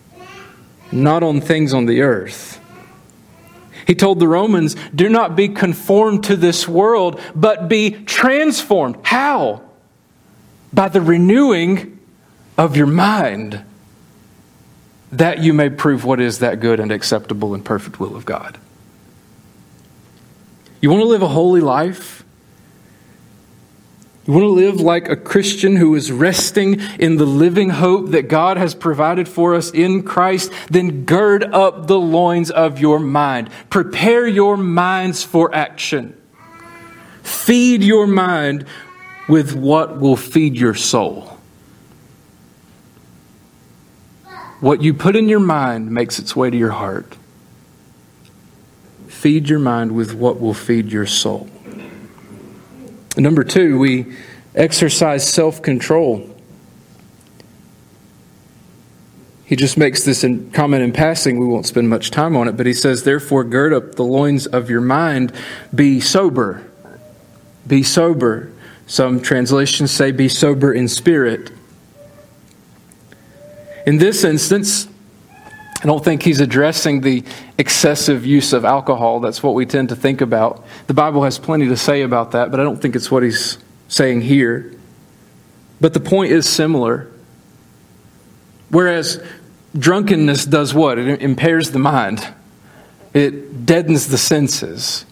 not 0.90 1.22
on 1.22 1.40
things 1.40 1.74
on 1.74 1.86
the 1.86 2.00
earth. 2.00 2.58
He 3.86 3.94
told 3.94 4.18
the 4.18 4.28
Romans, 4.28 4.76
Do 4.94 5.08
not 5.08 5.36
be 5.36 5.48
conformed 5.48 6.24
to 6.24 6.36
this 6.36 6.66
world, 6.66 7.20
but 7.34 7.68
be 7.68 7.90
transformed. 7.90 8.98
How? 9.02 9.62
By 10.72 10.88
the 10.88 11.00
renewing 11.00 11.98
of 12.56 12.76
your 12.76 12.86
mind, 12.86 13.64
that 15.12 15.38
you 15.38 15.52
may 15.52 15.70
prove 15.70 16.04
what 16.04 16.20
is 16.20 16.38
that 16.38 16.60
good 16.60 16.78
and 16.78 16.92
acceptable 16.92 17.54
and 17.54 17.64
perfect 17.64 17.98
will 17.98 18.14
of 18.14 18.24
God. 18.24 18.58
You 20.80 20.90
want 20.90 21.02
to 21.02 21.08
live 21.08 21.22
a 21.22 21.28
holy 21.28 21.60
life? 21.60 22.24
You 24.26 24.34
want 24.34 24.44
to 24.44 24.50
live 24.50 24.80
like 24.80 25.08
a 25.08 25.16
Christian 25.16 25.76
who 25.76 25.94
is 25.94 26.12
resting 26.12 26.80
in 26.98 27.16
the 27.16 27.26
living 27.26 27.70
hope 27.70 28.10
that 28.10 28.28
God 28.28 28.58
has 28.58 28.74
provided 28.74 29.28
for 29.28 29.54
us 29.54 29.70
in 29.70 30.04
Christ? 30.04 30.52
Then 30.70 31.04
gird 31.04 31.42
up 31.42 31.86
the 31.86 31.98
loins 31.98 32.50
of 32.50 32.78
your 32.78 33.00
mind. 33.00 33.50
Prepare 33.70 34.28
your 34.28 34.56
minds 34.56 35.24
for 35.24 35.52
action. 35.54 36.16
Feed 37.22 37.82
your 37.82 38.06
mind 38.06 38.66
with 39.30 39.54
what 39.54 40.00
will 40.00 40.16
feed 40.16 40.56
your 40.56 40.74
soul. 40.74 41.38
What 44.60 44.82
you 44.82 44.92
put 44.92 45.16
in 45.16 45.28
your 45.28 45.40
mind 45.40 45.90
makes 45.90 46.18
its 46.18 46.36
way 46.36 46.50
to 46.50 46.56
your 46.56 46.72
heart. 46.72 47.16
Feed 49.08 49.48
your 49.48 49.58
mind 49.58 49.92
with 49.92 50.14
what 50.14 50.40
will 50.40 50.52
feed 50.52 50.92
your 50.92 51.06
soul. 51.06 51.48
Number 53.16 53.44
two, 53.44 53.78
we 53.78 54.16
exercise 54.54 55.26
self 55.26 55.62
control. 55.62 56.26
He 59.44 59.56
just 59.56 59.76
makes 59.76 60.04
this 60.04 60.22
in, 60.22 60.50
comment 60.52 60.82
in 60.82 60.92
passing. 60.92 61.38
We 61.38 61.46
won't 61.46 61.66
spend 61.66 61.88
much 61.88 62.10
time 62.10 62.36
on 62.36 62.46
it, 62.46 62.56
but 62.56 62.66
he 62.66 62.72
says, 62.72 63.02
Therefore, 63.02 63.42
gird 63.44 63.72
up 63.72 63.96
the 63.96 64.04
loins 64.04 64.46
of 64.46 64.70
your 64.70 64.80
mind, 64.80 65.32
be 65.74 66.00
sober. 66.00 66.64
Be 67.66 67.82
sober. 67.82 68.52
Some 68.90 69.20
translations 69.20 69.92
say, 69.92 70.10
be 70.10 70.28
sober 70.28 70.72
in 70.72 70.88
spirit. 70.88 71.52
In 73.86 73.98
this 73.98 74.24
instance, 74.24 74.88
I 75.80 75.86
don't 75.86 76.04
think 76.04 76.24
he's 76.24 76.40
addressing 76.40 77.00
the 77.00 77.22
excessive 77.56 78.26
use 78.26 78.52
of 78.52 78.64
alcohol. 78.64 79.20
That's 79.20 79.44
what 79.44 79.54
we 79.54 79.64
tend 79.64 79.90
to 79.90 79.96
think 79.96 80.22
about. 80.22 80.64
The 80.88 80.94
Bible 80.94 81.22
has 81.22 81.38
plenty 81.38 81.68
to 81.68 81.76
say 81.76 82.02
about 82.02 82.32
that, 82.32 82.50
but 82.50 82.58
I 82.58 82.64
don't 82.64 82.82
think 82.82 82.96
it's 82.96 83.12
what 83.12 83.22
he's 83.22 83.58
saying 83.86 84.22
here. 84.22 84.74
But 85.80 85.94
the 85.94 86.00
point 86.00 86.32
is 86.32 86.48
similar. 86.48 87.06
Whereas 88.70 89.22
drunkenness 89.78 90.46
does 90.46 90.74
what? 90.74 90.98
It 90.98 91.22
impairs 91.22 91.70
the 91.70 91.78
mind, 91.78 92.26
it 93.14 93.66
deadens 93.66 94.08
the 94.08 94.18
senses. 94.18 95.04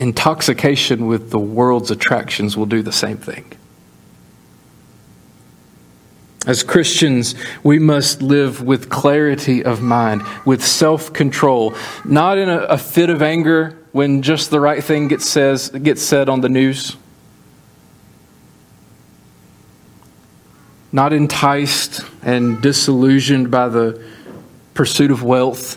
Intoxication 0.00 1.06
with 1.06 1.30
the 1.30 1.38
world's 1.38 1.90
attractions 1.90 2.56
will 2.56 2.66
do 2.66 2.80
the 2.80 2.90
same 2.90 3.18
thing. 3.18 3.52
As 6.46 6.62
Christians, 6.62 7.34
we 7.62 7.78
must 7.78 8.22
live 8.22 8.62
with 8.62 8.88
clarity 8.88 9.62
of 9.62 9.82
mind, 9.82 10.22
with 10.46 10.64
self 10.64 11.12
control, 11.12 11.74
not 12.02 12.38
in 12.38 12.48
a, 12.48 12.60
a, 12.60 12.78
fit 12.78 13.10
of 13.10 13.20
anger 13.20 13.76
when 13.92 14.22
just 14.22 14.50
the 14.50 14.58
right 14.58 14.82
thing 14.82 15.08
gets, 15.08 15.28
says, 15.28 15.68
gets 15.68 16.00
said 16.00 16.30
on 16.30 16.40
the 16.40 16.48
news, 16.48 16.96
not 20.90 21.12
enticed 21.12 22.00
and 22.22 22.62
disillusioned 22.62 23.50
by 23.50 23.68
the 23.68 24.02
pursuit 24.72 25.10
of 25.10 25.22
wealth, 25.22 25.76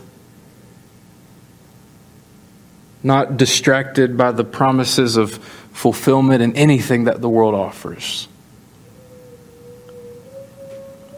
not 3.03 3.37
distracted 3.37 4.17
by 4.17 4.31
the 4.31 4.43
promises 4.43 5.17
of 5.17 5.33
fulfillment 5.73 6.41
in 6.41 6.55
anything 6.55 7.05
that 7.05 7.21
the 7.21 7.29
world 7.29 7.53
offers 7.53 8.27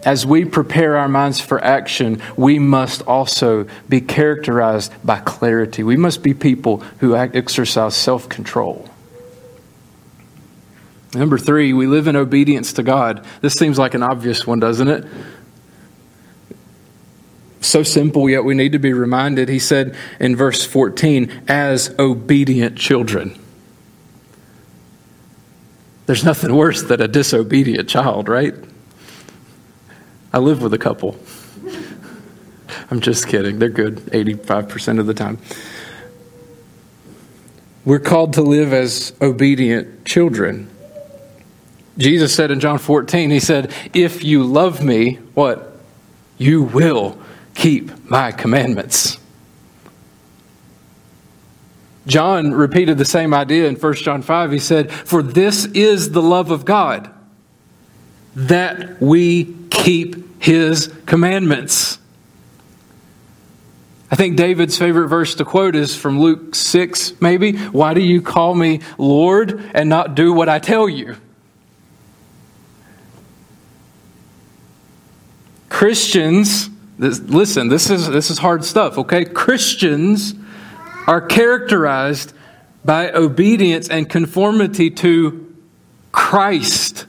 as 0.05 0.23
we 0.23 0.45
prepare 0.45 0.95
our 0.95 1.09
minds 1.09 1.41
for 1.41 1.61
action, 1.61 2.21
we 2.37 2.59
must 2.59 3.01
also 3.01 3.65
be 3.89 3.99
characterized 3.99 4.93
by 5.03 5.17
clarity. 5.19 5.81
We 5.81 5.97
must 5.97 6.21
be 6.21 6.35
people 6.35 6.77
who 6.99 7.15
exercise 7.15 7.95
self 7.95 8.29
control. 8.29 8.87
Number 11.15 11.37
three, 11.37 11.73
we 11.73 11.87
live 11.87 12.07
in 12.07 12.15
obedience 12.15 12.73
to 12.73 12.83
God. 12.83 13.25
This 13.41 13.53
seems 13.53 13.79
like 13.79 13.95
an 13.95 14.03
obvious 14.03 14.45
one, 14.45 14.59
doesn't 14.59 14.87
it? 14.87 15.05
So 17.65 17.81
simple, 17.81 18.29
yet 18.29 18.43
we 18.43 18.53
need 18.53 18.73
to 18.73 18.79
be 18.79 18.93
reminded. 18.93 19.49
He 19.49 19.57
said 19.57 19.95
in 20.19 20.35
verse 20.35 20.63
14, 20.63 21.45
as 21.47 21.93
obedient 21.97 22.77
children. 22.77 23.37
There's 26.05 26.23
nothing 26.23 26.55
worse 26.55 26.83
than 26.83 27.01
a 27.01 27.07
disobedient 27.07 27.89
child, 27.89 28.29
right? 28.29 28.53
I 30.31 30.37
live 30.37 30.61
with 30.61 30.75
a 30.75 30.77
couple. 30.77 31.17
I'm 32.91 32.99
just 32.99 33.27
kidding. 33.27 33.57
They're 33.57 33.69
good 33.69 33.97
85% 33.97 34.99
of 34.99 35.07
the 35.07 35.15
time. 35.15 35.39
We're 37.83 37.99
called 37.99 38.33
to 38.33 38.43
live 38.43 38.73
as 38.73 39.13
obedient 39.21 40.05
children. 40.05 40.69
Jesus 41.97 42.35
said 42.35 42.51
in 42.51 42.59
John 42.59 42.77
14, 42.77 43.31
He 43.31 43.39
said, 43.39 43.73
If 43.93 44.23
you 44.23 44.43
love 44.43 44.83
me, 44.83 45.15
what? 45.33 45.71
You 46.37 46.61
will 46.61 47.17
keep 47.55 48.09
my 48.09 48.31
commandments. 48.31 49.17
John 52.05 52.53
repeated 52.53 52.97
the 52.97 53.05
same 53.05 53.33
idea 53.33 53.67
in 53.67 53.75
1 53.75 53.93
John 53.95 54.21
5. 54.21 54.51
He 54.51 54.59
said, 54.59 54.91
For 54.91 55.23
this 55.23 55.65
is 55.65 56.11
the 56.11 56.21
love 56.21 56.51
of 56.51 56.63
God, 56.65 57.09
that 58.35 59.01
we 59.01 59.55
keep 59.71 60.41
his 60.41 60.93
commandments. 61.07 61.97
I 64.11 64.15
think 64.15 64.37
David's 64.37 64.77
favorite 64.77 65.07
verse 65.07 65.33
to 65.35 65.45
quote 65.45 65.75
is 65.75 65.95
from 65.95 66.19
Luke 66.19 66.53
6, 66.53 67.19
maybe. 67.19 67.53
Why 67.57 67.95
do 67.95 68.01
you 68.01 68.21
call 68.21 68.53
me 68.53 68.81
Lord 68.99 69.71
and 69.73 69.89
not 69.89 70.13
do 70.13 70.31
what 70.31 70.47
I 70.47 70.59
tell 70.59 70.87
you? 70.87 71.15
Christians, 75.69 76.69
this, 76.97 77.19
listen, 77.19 77.67
this 77.67 77.89
is, 77.89 78.09
this 78.09 78.29
is 78.29 78.37
hard 78.37 78.63
stuff, 78.63 78.97
okay? 78.97 79.25
Christians 79.25 80.33
are 81.07 81.21
characterized 81.21 82.33
by 82.83 83.11
obedience 83.11 83.89
and 83.89 84.09
conformity 84.09 84.89
to 84.89 85.53
Christ. 86.11 87.05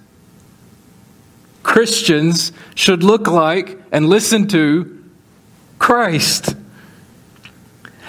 Christians 1.63 2.53
should 2.75 3.03
look 3.03 3.29
like 3.29 3.79
and 3.93 4.09
listen 4.09 4.49
to 4.49 5.05
Christ. 5.79 6.57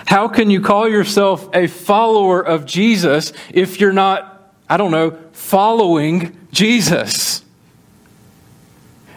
How 0.06 0.28
can 0.28 0.50
you 0.50 0.62
call 0.62 0.88
yourself 0.88 1.50
a 1.54 1.68
follower 1.68 2.42
of 2.42 2.66
Jesus 2.66 3.34
if 3.54 3.80
you're 3.80 3.94
not, 3.94 4.54
I 4.70 4.78
don't 4.78 4.92
know, 4.92 5.18
following 5.34 6.48
Jesus? 6.52 7.44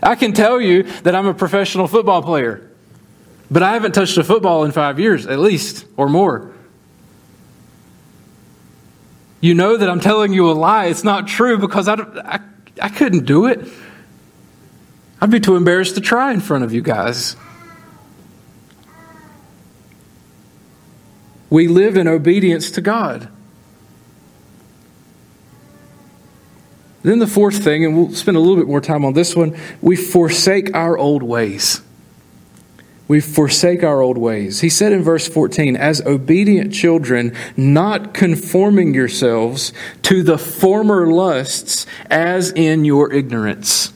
I 0.03 0.15
can 0.15 0.33
tell 0.33 0.61
you 0.61 0.85
that 1.03 1.15
I'm 1.15 1.27
a 1.27 1.35
professional 1.35 1.87
football 1.87 2.23
player, 2.23 2.69
but 3.51 3.63
I 3.63 3.73
haven't 3.73 3.93
touched 3.93 4.17
a 4.17 4.25
football 4.25 4.65
in 4.65 4.73
five 4.73 4.99
years, 4.99 5.27
at 5.27 5.39
least, 5.39 5.85
or 5.97 6.09
more. 6.09 6.53
You 9.41 9.55
know 9.55 9.77
that 9.77 9.89
I'm 9.89 10.01
telling 10.01 10.33
you 10.33 10.51
a 10.51 10.53
lie. 10.53 10.87
It's 10.87 11.05
not 11.05 11.27
true 11.27 11.59
because 11.59 11.89
I, 11.89 11.95
I, 11.95 12.41
I 12.83 12.89
couldn't 12.89 13.25
do 13.25 13.47
it. 13.47 13.67
I'd 15.21 15.31
be 15.31 15.41
too 15.41 15.57
embarrassed 15.57 15.95
to 15.97 16.01
try 16.01 16.33
in 16.33 16.41
front 16.41 16.65
of 16.65 16.73
you 16.73 16.83
guys. 16.83 17.37
We 21.51 21.69
live 21.69 21.97
in 21.97 22.07
obedience 22.07 22.71
to 22.73 22.81
God. 22.81 23.29
Then 27.03 27.19
the 27.19 27.27
fourth 27.27 27.63
thing, 27.63 27.85
and 27.85 27.97
we'll 27.97 28.13
spend 28.13 28.37
a 28.37 28.41
little 28.41 28.57
bit 28.57 28.67
more 28.67 28.81
time 28.81 29.05
on 29.05 29.15
this 29.15 29.35
one, 29.35 29.57
we 29.81 29.97
forsake 29.97 30.75
our 30.75 30.99
old 30.99 31.23
ways. 31.23 31.81
We 33.09 33.21
forsake 33.21 33.83
our 33.83 34.01
old 34.01 34.19
ways. 34.19 34.61
He 34.61 34.69
said 34.69 34.93
in 34.93 35.03
verse 35.03 35.27
14, 35.27 35.77
as 35.77 36.01
obedient 36.03 36.73
children, 36.73 37.35
not 37.57 38.15
conforming 38.15 38.95
yourselves 38.95 39.73
to 40.03 40.23
the 40.23 40.39
former 40.39 41.09
lusts 41.09 41.87
as 42.09 42.53
in 42.53 42.85
your 42.85 43.13
ignorance. 43.13 43.93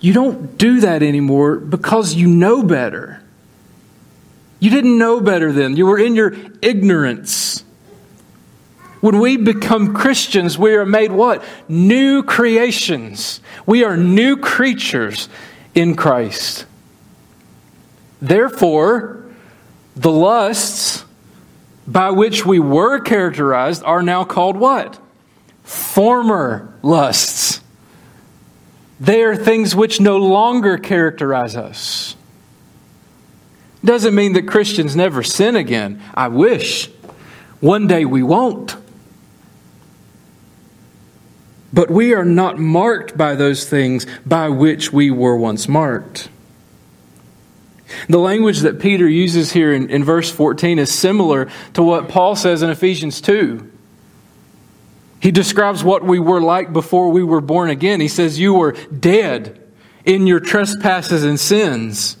You 0.00 0.14
don't 0.14 0.56
do 0.56 0.80
that 0.80 1.02
anymore 1.02 1.56
because 1.56 2.14
you 2.14 2.26
know 2.26 2.62
better. 2.62 3.22
You 4.58 4.70
didn't 4.70 4.98
know 4.98 5.20
better 5.20 5.52
then. 5.52 5.76
You 5.76 5.86
were 5.86 5.98
in 5.98 6.16
your 6.16 6.34
ignorance. 6.62 7.64
When 9.00 9.18
we 9.18 9.36
become 9.36 9.94
Christians, 9.94 10.58
we 10.58 10.74
are 10.74 10.84
made 10.84 11.10
what? 11.10 11.42
New 11.68 12.22
creations. 12.22 13.40
We 13.64 13.84
are 13.84 13.96
new 13.96 14.36
creatures 14.36 15.28
in 15.74 15.96
Christ. 15.96 16.66
Therefore, 18.20 19.24
the 19.96 20.10
lusts 20.10 21.04
by 21.86 22.10
which 22.10 22.44
we 22.44 22.58
were 22.58 23.00
characterized 23.00 23.82
are 23.84 24.02
now 24.02 24.24
called 24.24 24.56
what? 24.56 24.98
Former 25.64 26.72
lusts. 26.82 27.60
They 29.00 29.22
are 29.22 29.34
things 29.34 29.74
which 29.74 29.98
no 29.98 30.18
longer 30.18 30.76
characterize 30.76 31.56
us. 31.56 32.16
Doesn't 33.82 34.14
mean 34.14 34.34
that 34.34 34.46
Christians 34.46 34.94
never 34.94 35.22
sin 35.22 35.56
again. 35.56 36.02
I 36.14 36.28
wish. 36.28 36.90
One 37.60 37.86
day 37.86 38.04
we 38.04 38.22
won't. 38.22 38.76
But 41.72 41.90
we 41.90 42.14
are 42.14 42.24
not 42.24 42.58
marked 42.58 43.16
by 43.16 43.34
those 43.34 43.68
things 43.68 44.06
by 44.26 44.48
which 44.48 44.92
we 44.92 45.10
were 45.10 45.36
once 45.36 45.68
marked. 45.68 46.28
The 48.08 48.18
language 48.18 48.60
that 48.60 48.80
Peter 48.80 49.08
uses 49.08 49.52
here 49.52 49.72
in, 49.72 49.90
in 49.90 50.04
verse 50.04 50.30
14 50.30 50.78
is 50.78 50.92
similar 50.92 51.48
to 51.74 51.82
what 51.82 52.08
Paul 52.08 52.36
says 52.36 52.62
in 52.62 52.70
Ephesians 52.70 53.20
2. 53.20 53.70
He 55.20 55.30
describes 55.30 55.84
what 55.84 56.04
we 56.04 56.18
were 56.18 56.40
like 56.40 56.72
before 56.72 57.10
we 57.10 57.22
were 57.22 57.40
born 57.40 57.68
again. 57.68 58.00
He 58.00 58.08
says, 58.08 58.38
You 58.38 58.54
were 58.54 58.72
dead 58.72 59.60
in 60.04 60.26
your 60.26 60.40
trespasses 60.40 61.24
and 61.24 61.38
sins, 61.38 62.16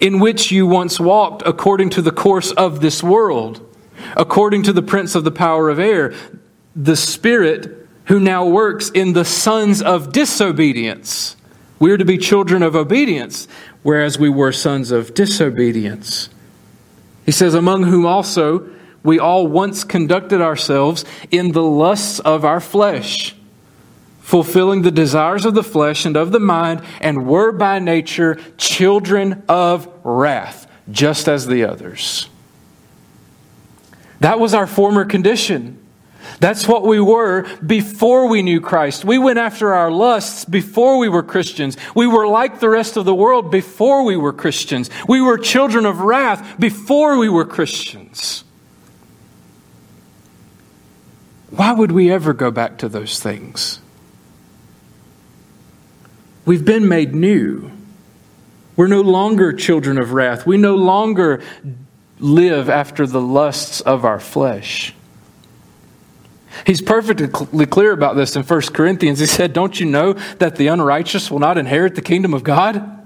in 0.00 0.20
which 0.20 0.52
you 0.52 0.66
once 0.66 1.00
walked 1.00 1.42
according 1.44 1.90
to 1.90 2.02
the 2.02 2.12
course 2.12 2.52
of 2.52 2.80
this 2.80 3.02
world, 3.02 3.60
according 4.16 4.62
to 4.64 4.72
the 4.72 4.82
prince 4.82 5.14
of 5.14 5.24
the 5.24 5.30
power 5.30 5.68
of 5.68 5.80
air, 5.80 6.14
the 6.76 6.96
spirit 6.96 7.81
who 8.12 8.20
now 8.20 8.44
works 8.44 8.90
in 8.90 9.14
the 9.14 9.24
sons 9.24 9.80
of 9.80 10.12
disobedience. 10.12 11.34
We 11.78 11.90
are 11.92 11.96
to 11.96 12.04
be 12.04 12.18
children 12.18 12.62
of 12.62 12.76
obedience, 12.76 13.48
whereas 13.82 14.18
we 14.18 14.28
were 14.28 14.52
sons 14.52 14.90
of 14.90 15.14
disobedience. 15.14 16.28
He 17.24 17.32
says, 17.32 17.54
Among 17.54 17.84
whom 17.84 18.04
also 18.04 18.68
we 19.02 19.18
all 19.18 19.46
once 19.46 19.82
conducted 19.82 20.42
ourselves 20.42 21.06
in 21.30 21.52
the 21.52 21.62
lusts 21.62 22.18
of 22.18 22.44
our 22.44 22.60
flesh, 22.60 23.34
fulfilling 24.20 24.82
the 24.82 24.90
desires 24.90 25.46
of 25.46 25.54
the 25.54 25.64
flesh 25.64 26.04
and 26.04 26.14
of 26.14 26.32
the 26.32 26.38
mind, 26.38 26.82
and 27.00 27.26
were 27.26 27.50
by 27.50 27.78
nature 27.78 28.38
children 28.58 29.42
of 29.48 29.88
wrath, 30.04 30.70
just 30.90 31.28
as 31.28 31.46
the 31.46 31.64
others. 31.64 32.28
That 34.20 34.38
was 34.38 34.52
our 34.52 34.66
former 34.66 35.06
condition. 35.06 35.81
That's 36.40 36.66
what 36.66 36.84
we 36.84 37.00
were 37.00 37.46
before 37.64 38.28
we 38.28 38.42
knew 38.42 38.60
Christ. 38.60 39.04
We 39.04 39.18
went 39.18 39.38
after 39.38 39.74
our 39.74 39.90
lusts 39.90 40.44
before 40.44 40.98
we 40.98 41.08
were 41.08 41.22
Christians. 41.22 41.76
We 41.94 42.06
were 42.06 42.26
like 42.26 42.60
the 42.60 42.68
rest 42.68 42.96
of 42.96 43.04
the 43.04 43.14
world 43.14 43.50
before 43.50 44.04
we 44.04 44.16
were 44.16 44.32
Christians. 44.32 44.90
We 45.08 45.20
were 45.20 45.38
children 45.38 45.86
of 45.86 46.00
wrath 46.00 46.58
before 46.58 47.18
we 47.18 47.28
were 47.28 47.44
Christians. 47.44 48.44
Why 51.50 51.72
would 51.72 51.92
we 51.92 52.10
ever 52.10 52.32
go 52.32 52.50
back 52.50 52.78
to 52.78 52.88
those 52.88 53.20
things? 53.20 53.78
We've 56.44 56.64
been 56.64 56.88
made 56.88 57.14
new. 57.14 57.70
We're 58.74 58.88
no 58.88 59.02
longer 59.02 59.52
children 59.52 59.98
of 59.98 60.12
wrath. 60.12 60.46
We 60.46 60.56
no 60.56 60.74
longer 60.74 61.42
live 62.18 62.70
after 62.70 63.06
the 63.06 63.20
lusts 63.20 63.80
of 63.82 64.04
our 64.04 64.18
flesh. 64.18 64.94
He's 66.66 66.82
perfectly 66.82 67.66
clear 67.66 67.92
about 67.92 68.16
this 68.16 68.36
in 68.36 68.42
1 68.42 68.60
Corinthians. 68.72 69.18
He 69.18 69.26
said, 69.26 69.52
Don't 69.52 69.78
you 69.78 69.86
know 69.86 70.14
that 70.38 70.56
the 70.56 70.68
unrighteous 70.68 71.30
will 71.30 71.38
not 71.38 71.58
inherit 71.58 71.94
the 71.94 72.02
kingdom 72.02 72.34
of 72.34 72.44
God? 72.44 73.02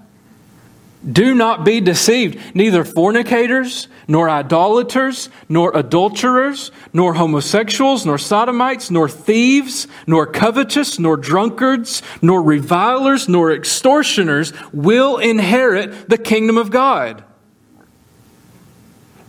Do 1.11 1.35
not 1.35 1.65
be 1.65 1.81
deceived. 1.81 2.55
Neither 2.55 2.85
fornicators, 2.85 3.87
nor 4.09 4.29
idolaters, 4.29 5.29
nor 5.49 5.77
adulterers, 5.77 6.73
nor 6.93 7.15
homosexuals, 7.15 8.05
nor 8.05 8.19
sodomites, 8.19 8.91
nor 8.91 9.09
thieves, 9.09 9.87
nor 10.07 10.27
covetous, 10.27 10.99
nor 10.99 11.17
drunkards, 11.17 12.03
nor 12.23 12.43
revilers, 12.43 13.29
nor 13.29 13.53
extortioners 13.53 14.53
will 14.73 15.19
inherit 15.19 16.09
the 16.09 16.19
kingdom 16.19 16.59
of 16.59 16.71
God. 16.71 17.23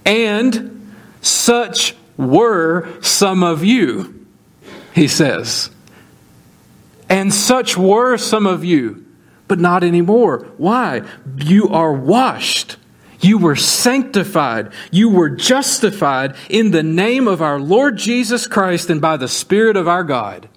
And 0.04 0.96
such 1.22 1.96
were 2.18 2.88
some 3.02 3.44
of 3.44 3.64
you, 3.64 4.26
he 4.94 5.08
says. 5.08 5.70
And 7.10 7.34
such 7.34 7.78
were 7.78 8.18
some 8.18 8.46
of 8.46 8.66
you 8.66 9.06
but 9.48 9.60
not 9.60 9.84
anymore. 9.84 10.48
Why? 10.58 11.04
You 11.38 11.70
are 11.70 11.94
washed. 11.94 12.78
You 13.20 13.38
were 13.38 13.56
sanctified. 13.56 14.72
You 14.92 15.10
were 15.10 15.30
justified 15.30 16.36
in 16.50 16.72
the 16.72 16.84
name 16.84 17.28
of 17.28 17.42
our 17.42 17.60
Lord 17.60 17.98
Jesus 17.98 18.46
Christ 18.46 18.90
and 18.90 19.02
by 19.02 19.18
the 19.18 19.28
Spirit 19.28 19.78
of 19.78 19.88
our 19.88 20.04
God. 20.04 20.50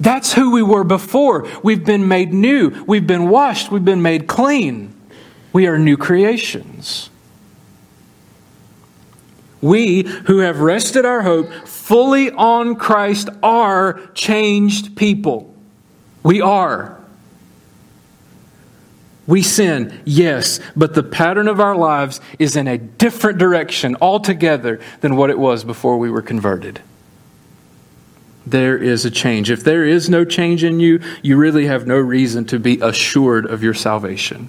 That's 0.00 0.32
who 0.32 0.50
we 0.50 0.62
were 0.62 0.84
before. 0.84 1.48
We've 1.62 1.84
been 1.84 2.08
made 2.08 2.32
new. 2.32 2.84
We've 2.86 3.06
been 3.06 3.28
washed. 3.28 3.70
We've 3.70 3.84
been 3.84 4.02
made 4.02 4.26
clean. 4.26 4.94
We 5.52 5.66
are 5.66 5.78
new 5.78 5.96
creations. 5.96 7.08
We 9.62 10.02
who 10.02 10.38
have 10.38 10.60
rested 10.60 11.06
our 11.06 11.22
hope 11.22 11.50
fully 11.66 12.30
on 12.32 12.74
Christ 12.74 13.28
are 13.42 14.00
changed 14.12 14.96
people. 14.96 15.54
We 16.22 16.40
are. 16.40 16.98
We 19.26 19.42
sin, 19.42 20.00
yes, 20.04 20.58
but 20.74 20.94
the 20.94 21.02
pattern 21.04 21.46
of 21.46 21.60
our 21.60 21.76
lives 21.76 22.20
is 22.40 22.56
in 22.56 22.66
a 22.66 22.76
different 22.76 23.38
direction 23.38 23.96
altogether 24.00 24.80
than 25.00 25.16
what 25.16 25.30
it 25.30 25.38
was 25.38 25.62
before 25.62 25.96
we 25.96 26.10
were 26.10 26.22
converted. 26.22 26.80
There 28.44 28.76
is 28.76 29.04
a 29.04 29.10
change. 29.12 29.48
If 29.48 29.62
there 29.62 29.84
is 29.84 30.10
no 30.10 30.24
change 30.24 30.64
in 30.64 30.80
you, 30.80 31.00
you 31.22 31.36
really 31.36 31.66
have 31.66 31.86
no 31.86 31.96
reason 31.96 32.44
to 32.46 32.58
be 32.58 32.80
assured 32.80 33.46
of 33.46 33.62
your 33.62 33.74
salvation. 33.74 34.48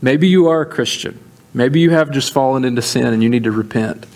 Maybe 0.00 0.28
you 0.28 0.48
are 0.48 0.62
a 0.62 0.66
Christian. 0.66 1.20
Maybe 1.58 1.80
you 1.80 1.90
have 1.90 2.12
just 2.12 2.32
fallen 2.32 2.64
into 2.64 2.82
sin 2.82 3.06
and 3.06 3.20
you 3.20 3.28
need 3.28 3.42
to 3.42 3.50
repent. 3.50 4.06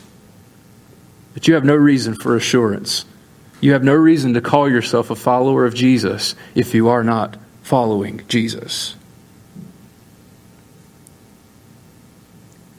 But 1.35 1.49
you 1.49 1.55
have 1.55 1.65
no 1.65 1.75
reason 1.75 2.15
for 2.15 2.37
assurance. 2.37 3.05
You 3.61 3.73
have 3.73 3.83
no 3.83 3.95
reason 3.95 4.35
to 4.35 4.41
call 4.41 4.71
yourself 4.71 5.11
a 5.11 5.17
follower 5.17 5.67
of 5.67 5.75
Jesus 5.75 6.37
if 6.55 6.73
you 6.73 6.89
are 6.89 7.03
not 7.03 7.37
following 7.65 8.23
Jesus. 8.29 8.95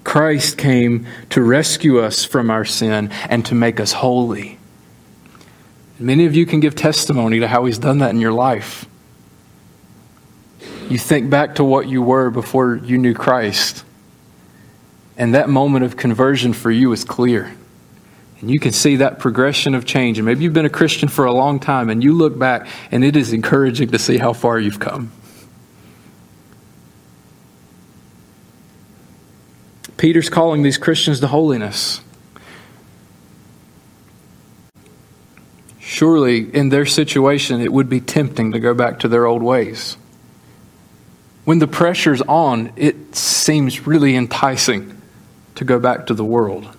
Christ 0.05 0.57
came 0.57 1.07
to 1.31 1.43
rescue 1.43 1.99
us 1.99 2.23
from 2.23 2.49
our 2.49 2.63
sin 2.63 3.11
and 3.27 3.45
to 3.47 3.55
make 3.55 3.81
us 3.81 3.91
holy. 3.91 4.59
Many 5.99 6.25
of 6.25 6.35
you 6.35 6.45
can 6.45 6.61
give 6.61 6.73
testimony 6.73 7.41
to 7.41 7.49
how 7.49 7.65
He's 7.65 7.79
done 7.79 7.97
that 7.97 8.11
in 8.11 8.21
your 8.21 8.31
life. 8.31 8.85
You 10.87 10.97
think 10.97 11.29
back 11.29 11.55
to 11.55 11.65
what 11.65 11.89
you 11.89 12.01
were 12.01 12.29
before 12.29 12.77
you 12.77 12.97
knew 12.97 13.13
Christ, 13.13 13.83
and 15.17 15.35
that 15.35 15.49
moment 15.49 15.85
of 15.85 15.97
conversion 15.97 16.53
for 16.53 16.71
you 16.71 16.91
is 16.91 17.03
clear. 17.03 17.53
And 18.41 18.51
you 18.51 18.59
can 18.59 18.71
see 18.71 18.97
that 18.97 19.19
progression 19.19 19.75
of 19.75 19.85
change. 19.85 20.17
And 20.17 20.25
maybe 20.25 20.43
you've 20.43 20.53
been 20.53 20.65
a 20.65 20.69
Christian 20.69 21.07
for 21.07 21.25
a 21.25 21.31
long 21.31 21.59
time 21.59 21.89
and 21.89 22.03
you 22.03 22.13
look 22.13 22.37
back 22.37 22.67
and 22.91 23.03
it 23.03 23.15
is 23.15 23.31
encouraging 23.31 23.91
to 23.91 23.99
see 23.99 24.17
how 24.17 24.33
far 24.33 24.59
you've 24.59 24.79
come. 24.79 25.11
Peter's 29.95 30.29
calling 30.29 30.63
these 30.63 30.77
Christians 30.77 31.21
to 31.21 31.27
holiness. 31.27 32.01
Surely, 35.79 36.53
in 36.53 36.69
their 36.69 36.85
situation, 36.85 37.61
it 37.61 37.71
would 37.71 37.87
be 37.87 38.01
tempting 38.01 38.51
to 38.51 38.59
go 38.59 38.73
back 38.73 38.99
to 38.99 39.07
their 39.07 39.25
old 39.25 39.43
ways. 39.43 39.95
When 41.45 41.59
the 41.59 41.67
pressure's 41.67 42.21
on, 42.21 42.73
it 42.75 43.15
seems 43.15 43.85
really 43.87 44.15
enticing 44.17 44.99
to 45.55 45.63
go 45.63 45.79
back 45.79 46.07
to 46.07 46.13
the 46.13 46.25
world. 46.25 46.75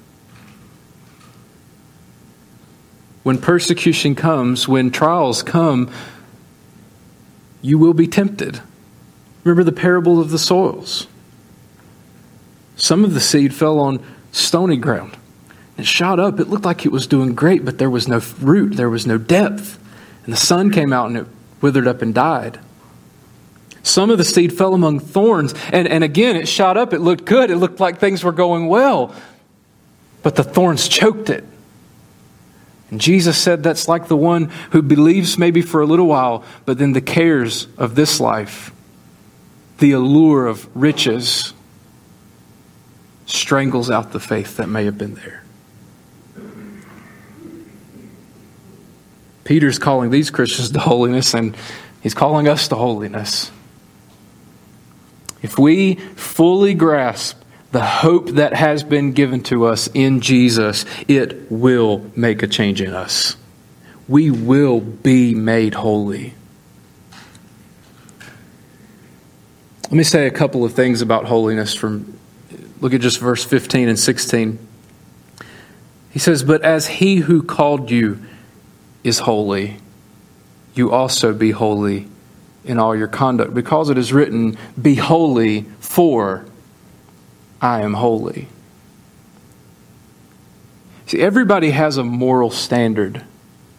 when 3.25 3.39
persecution 3.39 4.15
comes, 4.15 4.69
when 4.69 4.91
trials 4.91 5.43
come, 5.43 5.91
you 7.63 7.79
will 7.79 7.95
be 7.95 8.07
tempted. 8.07 8.61
Remember 9.43 9.65
the 9.65 9.73
parable 9.73 10.21
of 10.21 10.31
the 10.31 10.39
soils. 10.39 11.09
Some 12.77 13.03
of 13.03 13.15
the 13.15 13.21
seed 13.21 13.55
fell 13.55 13.81
on 13.81 14.05
stony 14.31 14.77
ground. 14.77 15.17
It 15.79 15.87
shot 15.87 16.21
up. 16.21 16.39
It 16.39 16.49
looked 16.49 16.67
like 16.67 16.85
it 16.85 16.93
was 16.93 17.07
doing 17.07 17.35
great, 17.35 17.65
but 17.65 17.79
there 17.79 17.91
was 17.91 18.07
no 18.07 18.21
root, 18.41 18.77
there 18.77 18.91
was 18.91 19.07
no 19.07 19.17
depth. 19.17 19.79
And 20.25 20.33
the 20.33 20.39
sun 20.39 20.71
came 20.71 20.93
out 20.93 21.09
and 21.09 21.17
it 21.17 21.27
withered 21.63 21.89
up 21.89 22.03
and 22.03 22.15
died. 22.15 22.61
Some 23.85 24.11
of 24.11 24.16
the 24.16 24.25
seed 24.25 24.53
fell 24.53 24.75
among 24.75 24.99
thorns. 24.99 25.55
And, 25.70 25.87
and 25.87 26.03
again, 26.03 26.37
it 26.37 26.49
shot 26.49 26.77
up. 26.77 26.92
It 26.92 27.01
looked 27.01 27.27
good. 27.27 27.51
It 27.51 27.57
looked 27.57 27.79
like 27.79 28.01
things 28.01 28.25
were 28.25 28.33
going 28.33 28.66
well. 28.66 29.14
But 30.23 30.37
the 30.37 30.42
thorns 30.42 30.88
choked 30.88 31.29
it. 31.29 31.44
And 32.90 33.01
Jesus 33.01 33.37
said 33.37 33.62
that's 33.62 33.87
like 33.87 34.09
the 34.09 34.16
one 34.16 34.51
who 34.70 34.81
believes 34.81 35.37
maybe 35.37 35.61
for 35.61 35.83
a 35.83 35.87
little 35.87 36.07
while, 36.07 36.44
but 36.64 36.79
then 36.79 36.92
the 36.92 37.01
cares 37.01 37.66
of 37.77 37.94
this 37.94 38.20
life, 38.20 38.73
the 39.79 39.92
allure 39.92 40.47
of 40.47 40.68
riches, 40.77 41.53
strangles 43.27 43.90
out 43.90 44.12
the 44.12 44.20
faith 44.20 44.57
that 44.59 44.68
may 44.68 44.85
have 44.85 44.97
been 44.97 45.14
there. 45.14 45.42
Peter's 49.44 49.79
calling 49.79 50.11
these 50.11 50.31
Christians 50.31 50.70
to 50.70 50.79
holiness, 50.79 51.35
and 51.35 51.55
he's 52.03 52.14
calling 52.14 52.49
us 52.49 52.68
to 52.68 52.77
holiness. 52.77 53.51
If 55.45 55.59
we 55.59 55.97
fully 55.97 56.73
grasp 56.73 57.39
the 57.71 57.85
hope 57.85 58.29
that 58.31 58.55
has 58.55 58.83
been 58.83 59.13
given 59.13 59.43
to 59.43 59.67
us 59.67 59.91
in 59.93 60.23
Jesus, 60.23 60.87
it 61.07 61.53
will 61.53 62.11
make 62.17 62.43
a 62.43 62.47
change 62.47 62.81
in 62.81 62.95
us. 62.95 63.37
We 64.09 64.31
will 64.31 64.81
be 64.81 65.35
made 65.35 65.75
holy. 65.75 66.33
Let 69.83 69.93
me 69.93 70.03
say 70.03 70.27
a 70.27 70.31
couple 70.31 70.65
of 70.65 70.73
things 70.73 71.03
about 71.03 71.27
holiness 71.27 71.75
from 71.75 72.19
look 72.81 72.95
at 72.95 73.03
just 73.03 73.21
verse 73.21 73.45
15 73.45 73.91
and 73.91 73.99
16. 73.99 74.59
He 76.11 76.19
says, 76.21 76.43
But 76.43 76.63
as 76.63 76.87
he 76.87 77.17
who 77.17 77.43
called 77.43 77.91
you 77.91 78.19
is 79.03 79.19
holy, 79.19 79.77
you 80.75 80.91
also 80.91 81.35
be 81.35 81.51
holy 81.51 82.09
in 82.64 82.79
all 82.79 82.96
your 82.96 83.09
conduct, 83.09 83.55
because 83.55 83.90
it 83.90 83.98
is 83.98 84.12
written, 84.12 84.57
Be 84.81 84.94
holy, 84.94 85.62
for 85.81 86.46
I 87.61 87.83
am 87.83 87.94
holy. 87.94 88.48
See, 91.07 91.20
everybody 91.20 91.70
has 91.70 91.96
a 91.96 92.05
moral 92.05 92.50
standard 92.50 93.24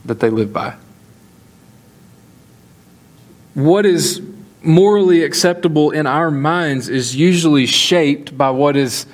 that 0.06 0.20
they 0.20 0.30
live 0.30 0.54
by. 0.54 0.76
What 3.56 3.86
is 3.86 4.22
morally 4.62 5.24
acceptable 5.24 5.92
in 5.92 6.08
our 6.08 6.30
minds 6.30 6.90
is 6.90 7.16
usually 7.16 7.66
shaped 7.66 8.38
by 8.38 8.50
what 8.50 8.76
is 8.76 9.06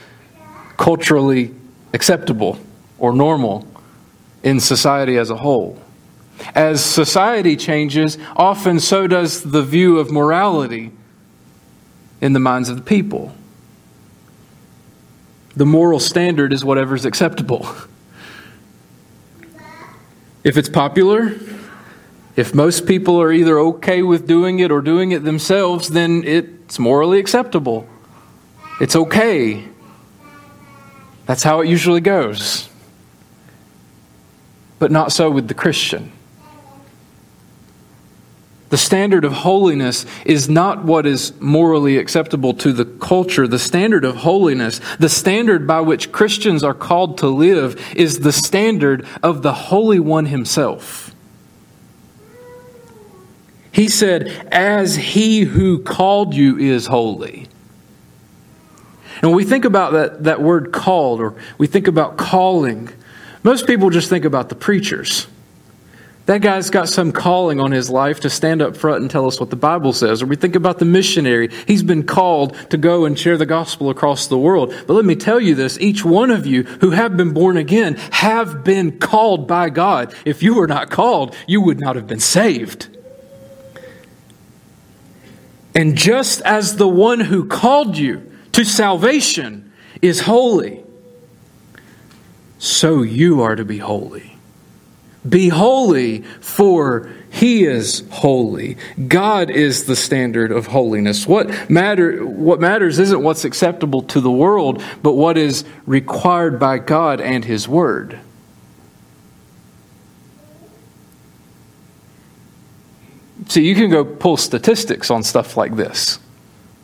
culturally 0.77 1.53
acceptable 1.93 2.57
or 2.97 3.13
normal 3.13 3.67
in 4.43 4.59
society 4.59 5.17
as 5.17 5.29
a 5.29 5.35
whole. 5.35 5.79
As 6.55 6.83
society 6.83 7.55
changes, 7.55 8.17
often 8.35 8.79
so 8.79 9.07
does 9.07 9.43
the 9.43 9.61
view 9.61 9.99
of 9.99 10.11
morality 10.11 10.91
in 12.19 12.33
the 12.33 12.39
minds 12.39 12.69
of 12.69 12.75
the 12.75 12.81
people. 12.81 13.33
The 15.55 15.65
moral 15.65 15.99
standard 15.99 16.53
is 16.53 16.63
whatever's 16.63 17.05
acceptable. 17.05 17.67
If 20.43 20.57
it's 20.57 20.69
popular, 20.69 21.33
if 22.35 22.55
most 22.55 22.87
people 22.87 23.21
are 23.21 23.31
either 23.31 23.59
okay 23.59 24.01
with 24.01 24.27
doing 24.27 24.59
it 24.59 24.71
or 24.71 24.81
doing 24.81 25.11
it 25.11 25.23
themselves, 25.23 25.89
then 25.89 26.23
it's 26.23 26.79
morally 26.79 27.19
acceptable. 27.19 27.87
It's 28.79 28.95
okay. 28.95 29.65
That's 31.25 31.43
how 31.43 31.61
it 31.61 31.67
usually 31.67 32.01
goes. 32.01 32.69
But 34.79 34.91
not 34.91 35.11
so 35.11 35.29
with 35.29 35.47
the 35.47 35.53
Christian. 35.53 36.11
The 38.71 38.77
standard 38.77 39.25
of 39.25 39.33
holiness 39.33 40.05
is 40.25 40.47
not 40.47 40.85
what 40.85 41.05
is 41.05 41.39
morally 41.41 41.97
acceptable 41.97 42.53
to 42.53 42.71
the 42.71 42.85
culture. 42.85 43.45
The 43.45 43.59
standard 43.59 44.05
of 44.05 44.15
holiness, 44.15 44.79
the 44.97 45.09
standard 45.09 45.67
by 45.67 45.81
which 45.81 46.13
Christians 46.13 46.63
are 46.63 46.73
called 46.73 47.17
to 47.17 47.27
live, 47.27 47.93
is 47.97 48.19
the 48.19 48.31
standard 48.31 49.05
of 49.21 49.41
the 49.41 49.53
Holy 49.53 49.99
One 49.99 50.27
Himself. 50.27 51.13
He 53.73 53.89
said, 53.89 54.47
As 54.53 54.95
He 54.95 55.41
who 55.41 55.83
called 55.83 56.33
you 56.33 56.57
is 56.57 56.85
holy. 56.85 57.49
And 59.15 59.23
when 59.23 59.35
we 59.35 59.43
think 59.43 59.65
about 59.65 59.91
that, 59.91 60.23
that 60.23 60.41
word 60.41 60.71
called, 60.71 61.19
or 61.19 61.35
we 61.57 61.67
think 61.67 61.89
about 61.89 62.17
calling, 62.17 62.87
most 63.43 63.67
people 63.67 63.89
just 63.89 64.09
think 64.09 64.23
about 64.23 64.47
the 64.47 64.55
preachers. 64.55 65.27
That 66.27 66.41
guy's 66.41 66.69
got 66.69 66.87
some 66.87 67.11
calling 67.11 67.59
on 67.59 67.71
his 67.71 67.89
life 67.89 68.19
to 68.21 68.29
stand 68.29 68.61
up 68.61 68.77
front 68.77 69.01
and 69.01 69.09
tell 69.09 69.25
us 69.25 69.39
what 69.39 69.49
the 69.49 69.55
Bible 69.55 69.91
says. 69.91 70.21
Or 70.21 70.27
we 70.27 70.35
think 70.35 70.55
about 70.55 70.77
the 70.77 70.85
missionary. 70.85 71.49
He's 71.67 71.81
been 71.81 72.03
called 72.03 72.55
to 72.69 72.77
go 72.77 73.05
and 73.05 73.17
share 73.17 73.37
the 73.37 73.45
gospel 73.47 73.89
across 73.89 74.27
the 74.27 74.37
world. 74.37 74.73
But 74.85 74.93
let 74.93 75.03
me 75.03 75.15
tell 75.15 75.39
you 75.39 75.55
this 75.55 75.79
each 75.79 76.05
one 76.05 76.29
of 76.29 76.45
you 76.45 76.63
who 76.63 76.91
have 76.91 77.17
been 77.17 77.33
born 77.33 77.57
again 77.57 77.95
have 78.11 78.63
been 78.63 78.99
called 78.99 79.47
by 79.47 79.69
God. 79.71 80.13
If 80.23 80.43
you 80.43 80.55
were 80.55 80.67
not 80.67 80.91
called, 80.91 81.35
you 81.47 81.59
would 81.61 81.79
not 81.79 81.95
have 81.95 82.05
been 82.07 82.19
saved. 82.19 82.87
And 85.73 85.97
just 85.97 86.41
as 86.41 86.75
the 86.75 86.87
one 86.87 87.19
who 87.19 87.47
called 87.47 87.97
you 87.97 88.31
to 88.51 88.63
salvation 88.63 89.71
is 90.01 90.19
holy, 90.21 90.83
so 92.59 93.01
you 93.01 93.41
are 93.41 93.55
to 93.55 93.65
be 93.65 93.77
holy. 93.79 94.30
Be 95.27 95.49
holy, 95.49 96.23
for 96.39 97.09
he 97.29 97.63
is 97.63 98.03
holy. 98.09 98.77
God 99.07 99.49
is 99.51 99.85
the 99.85 99.95
standard 99.95 100.51
of 100.51 100.67
holiness. 100.67 101.27
What, 101.27 101.69
matter, 101.69 102.25
what 102.25 102.59
matters 102.59 102.97
isn't 102.97 103.21
what's 103.21 103.45
acceptable 103.45 104.01
to 104.03 104.19
the 104.19 104.31
world, 104.31 104.83
but 105.03 105.13
what 105.13 105.37
is 105.37 105.63
required 105.85 106.59
by 106.59 106.79
God 106.79 107.21
and 107.21 107.45
his 107.45 107.67
word. 107.67 108.19
See, 113.47 113.67
you 113.67 113.75
can 113.75 113.89
go 113.89 114.03
pull 114.03 114.37
statistics 114.37 115.11
on 115.11 115.23
stuff 115.23 115.55
like 115.55 115.75
this. 115.75 116.19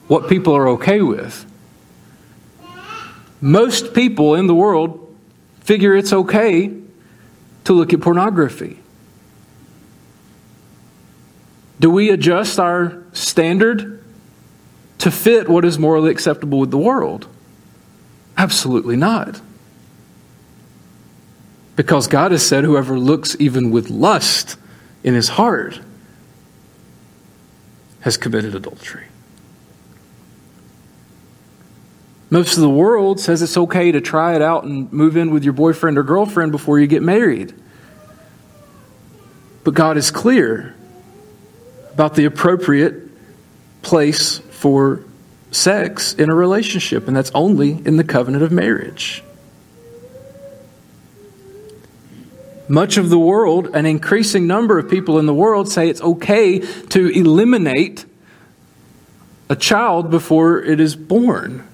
What 0.07 0.29
people 0.29 0.55
are 0.55 0.67
okay 0.69 1.01
with. 1.01 1.45
Most 3.41 3.93
people 3.93 4.35
in 4.35 4.47
the 4.47 4.55
world 4.55 5.15
figure 5.61 5.95
it's 5.95 6.13
okay 6.13 6.86
to 7.67 7.73
look 7.73 7.91
at 7.91 7.99
pornography? 7.99 8.79
Do 11.81 11.89
we 11.89 12.09
adjust 12.09 12.61
our 12.61 13.03
standard 13.11 14.01
to 14.99 15.11
fit 15.11 15.49
what 15.49 15.65
is 15.65 15.77
morally 15.77 16.09
acceptable 16.09 16.59
with 16.59 16.71
the 16.71 16.77
world? 16.77 17.27
Absolutely 18.37 18.95
not. 18.95 19.41
Because 21.75 22.07
God 22.07 22.31
has 22.31 22.47
said, 22.47 22.63
whoever 22.63 22.97
looks 22.97 23.35
even 23.37 23.69
with 23.69 23.89
lust 23.89 24.55
in 25.03 25.13
his 25.13 25.27
heart 25.27 25.81
has 27.99 28.15
committed 28.15 28.55
adultery. 28.55 29.07
Most 32.29 32.57
of 32.57 32.61
the 32.61 32.69
world 32.69 33.19
says 33.19 33.41
it's 33.41 33.57
okay 33.57 33.91
to 33.91 34.01
try 34.01 34.35
it 34.35 34.41
out 34.41 34.65
and 34.65 34.91
move 34.91 35.15
in 35.15 35.31
with 35.31 35.43
your 35.45 35.53
boyfriend 35.53 35.97
or 35.97 36.03
girlfriend 36.03 36.51
before 36.51 36.79
you 36.79 36.87
get 36.87 37.01
married. 37.01 37.53
But 39.63 39.73
God 39.73 39.97
is 39.97 40.11
clear 40.11 40.75
about 41.93 42.15
the 42.15 42.25
appropriate 42.25 43.09
place 43.81 44.39
for 44.39 45.03
sex 45.51 46.13
in 46.13 46.29
a 46.29 46.35
relationship, 46.35 47.07
and 47.07 47.15
that's 47.15 47.31
only 47.33 47.71
in 47.71 47.95
the 47.95 48.03
covenant 48.03 48.43
of 48.43 48.51
marriage. 48.51 49.23
Much 52.67 52.97
of 52.97 53.09
the 53.09 53.17
world, 53.17 53.73
an 53.73 53.85
increasing 53.85 54.45
number 54.45 54.77
of 54.77 54.89
people 54.89 55.17
in 55.19 55.25
the 55.25 55.33
world 55.33 55.71
say 55.71 55.87
it's 55.89 56.01
okay 56.01 56.59
to 56.59 57.07
eliminate 57.07 58.05
a 59.49 59.55
child 59.55 60.11
before 60.11 60.61
it 60.61 60.81
is 60.81 60.93
born 60.93 61.65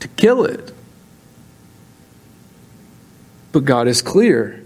to 0.00 0.08
kill 0.08 0.44
it. 0.44 0.72
But 3.52 3.64
God 3.64 3.88
is 3.88 4.02
clear 4.02 4.62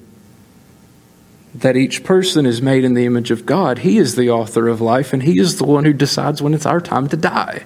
that 1.55 1.77
each 1.77 2.05
person 2.05 2.47
is 2.47 2.62
made 2.62 2.85
in 2.85 2.95
the 2.95 3.05
image 3.05 3.31
of 3.31 3.47
God. 3.47 3.79
He 3.79 3.99
is 3.99 4.16
the 4.16 4.31
author 4.31 4.69
of 4.69 4.81
life, 4.81 5.12
and 5.12 5.23
He 5.23 5.38
is 5.38 5.59
the 5.59 5.64
one 5.64 5.85
who 5.85 5.93
decides 5.93 6.40
when 6.40 6.55
it's 6.55 6.66
our 6.66 6.81
time 6.81 7.09
to 7.09 7.16
die. 7.16 7.64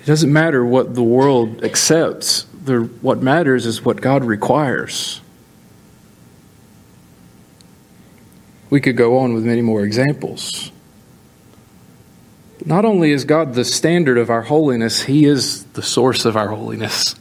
It 0.00 0.06
doesn't 0.06 0.32
matter 0.32 0.64
what 0.64 0.94
the 0.94 1.02
world 1.02 1.62
accepts, 1.62 2.44
what 3.02 3.22
matters 3.22 3.66
is 3.66 3.84
what 3.84 4.00
God 4.00 4.24
requires. 4.24 5.20
We 8.70 8.80
could 8.80 8.96
go 8.96 9.18
on 9.18 9.34
with 9.34 9.44
many 9.44 9.62
more 9.62 9.82
examples. 9.82 10.70
Not 12.64 12.84
only 12.84 13.12
is 13.12 13.24
God 13.24 13.54
the 13.54 13.64
standard 13.64 14.18
of 14.18 14.30
our 14.30 14.42
holiness, 14.42 15.02
He 15.02 15.24
is 15.24 15.64
the 15.64 15.82
source 15.82 16.24
of 16.24 16.36
our 16.36 16.48
holiness. 16.48 17.14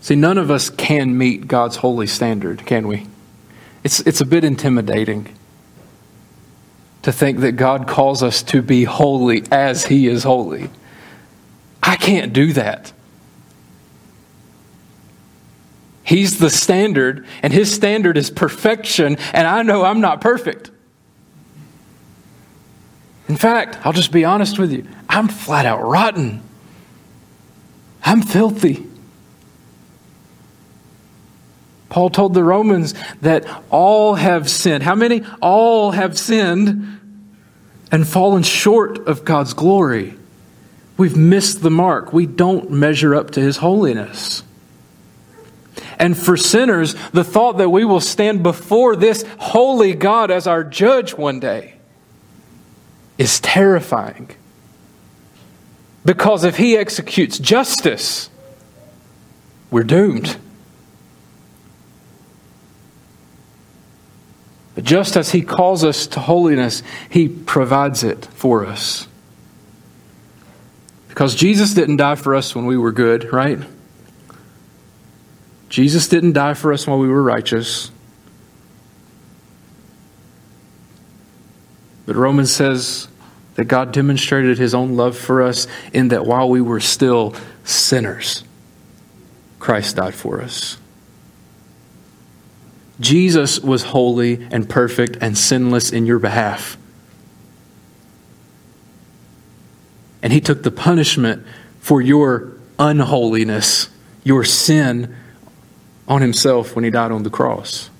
See, 0.00 0.16
none 0.16 0.36
of 0.36 0.50
us 0.50 0.68
can 0.68 1.16
meet 1.16 1.48
God's 1.48 1.76
holy 1.76 2.06
standard, 2.06 2.66
can 2.66 2.86
we? 2.86 3.06
It's, 3.82 4.00
it's 4.00 4.20
a 4.20 4.26
bit 4.26 4.44
intimidating 4.44 5.34
to 7.02 7.12
think 7.12 7.40
that 7.40 7.52
God 7.52 7.86
calls 7.86 8.22
us 8.22 8.42
to 8.44 8.60
be 8.60 8.84
holy 8.84 9.44
as 9.50 9.86
He 9.86 10.06
is 10.06 10.22
holy. 10.22 10.68
I 11.82 11.96
can't 11.96 12.32
do 12.32 12.52
that. 12.54 12.92
He's 16.04 16.38
the 16.38 16.50
standard, 16.50 17.26
and 17.42 17.52
His 17.52 17.72
standard 17.72 18.16
is 18.16 18.30
perfection, 18.30 19.16
and 19.32 19.46
I 19.46 19.62
know 19.62 19.84
I'm 19.84 20.00
not 20.00 20.20
perfect. 20.20 20.70
In 23.28 23.36
fact, 23.36 23.78
I'll 23.84 23.92
just 23.92 24.12
be 24.12 24.24
honest 24.24 24.58
with 24.58 24.70
you 24.70 24.86
I'm 25.08 25.28
flat 25.28 25.66
out 25.66 25.82
rotten. 25.82 26.42
I'm 28.04 28.20
filthy. 28.20 28.86
Paul 31.88 32.10
told 32.10 32.34
the 32.34 32.44
Romans 32.44 32.92
that 33.22 33.46
all 33.70 34.16
have 34.16 34.50
sinned. 34.50 34.82
How 34.82 34.94
many? 34.94 35.22
All 35.40 35.92
have 35.92 36.18
sinned 36.18 37.00
and 37.92 38.06
fallen 38.06 38.42
short 38.42 39.06
of 39.06 39.24
God's 39.24 39.54
glory. 39.54 40.14
We've 40.96 41.16
missed 41.16 41.62
the 41.62 41.70
mark. 41.70 42.12
We 42.12 42.26
don't 42.26 42.72
measure 42.72 43.14
up 43.14 43.30
to 43.32 43.40
his 43.40 43.58
holiness. 43.58 44.42
And 45.98 46.16
for 46.16 46.36
sinners, 46.36 46.94
the 47.12 47.24
thought 47.24 47.58
that 47.58 47.70
we 47.70 47.84
will 47.84 48.00
stand 48.00 48.42
before 48.42 48.96
this 48.96 49.24
holy 49.38 49.94
God 49.94 50.30
as 50.30 50.46
our 50.46 50.64
judge 50.64 51.14
one 51.14 51.40
day 51.40 51.74
is 53.18 53.40
terrifying. 53.40 54.30
Because 56.04 56.44
if 56.44 56.56
he 56.56 56.76
executes 56.76 57.38
justice, 57.38 58.28
we're 59.70 59.84
doomed. 59.84 60.36
But 64.74 64.84
just 64.84 65.16
as 65.16 65.30
he 65.30 65.42
calls 65.42 65.84
us 65.84 66.06
to 66.08 66.20
holiness, 66.20 66.82
he 67.08 67.28
provides 67.28 68.02
it 68.02 68.26
for 68.26 68.66
us. 68.66 69.06
Because 71.08 71.36
Jesus 71.36 71.74
didn't 71.74 71.98
die 71.98 72.16
for 72.16 72.34
us 72.34 72.56
when 72.56 72.66
we 72.66 72.76
were 72.76 72.90
good, 72.90 73.32
right? 73.32 73.60
Jesus 75.68 76.08
didn't 76.08 76.32
die 76.32 76.54
for 76.54 76.72
us 76.72 76.86
while 76.86 76.98
we 76.98 77.08
were 77.08 77.22
righteous. 77.22 77.90
But 82.06 82.16
Romans 82.16 82.54
says 82.54 83.08
that 83.54 83.64
God 83.64 83.92
demonstrated 83.92 84.58
his 84.58 84.74
own 84.74 84.96
love 84.96 85.16
for 85.16 85.42
us 85.42 85.66
in 85.92 86.08
that 86.08 86.26
while 86.26 86.48
we 86.48 86.60
were 86.60 86.80
still 86.80 87.34
sinners, 87.64 88.44
Christ 89.58 89.96
died 89.96 90.14
for 90.14 90.40
us. 90.40 90.76
Jesus 93.00 93.58
was 93.58 93.84
holy 93.84 94.46
and 94.50 94.68
perfect 94.68 95.16
and 95.20 95.36
sinless 95.36 95.92
in 95.92 96.06
your 96.06 96.18
behalf. 96.18 96.76
And 100.22 100.32
he 100.32 100.40
took 100.40 100.62
the 100.62 100.70
punishment 100.70 101.44
for 101.80 102.00
your 102.00 102.52
unholiness, 102.78 103.90
your 104.22 104.44
sin, 104.44 105.14
on 106.06 106.20
himself 106.20 106.74
when 106.74 106.84
he 106.84 106.90
died 106.90 107.12
on 107.12 107.22
the 107.22 107.30
cross. 107.30 107.90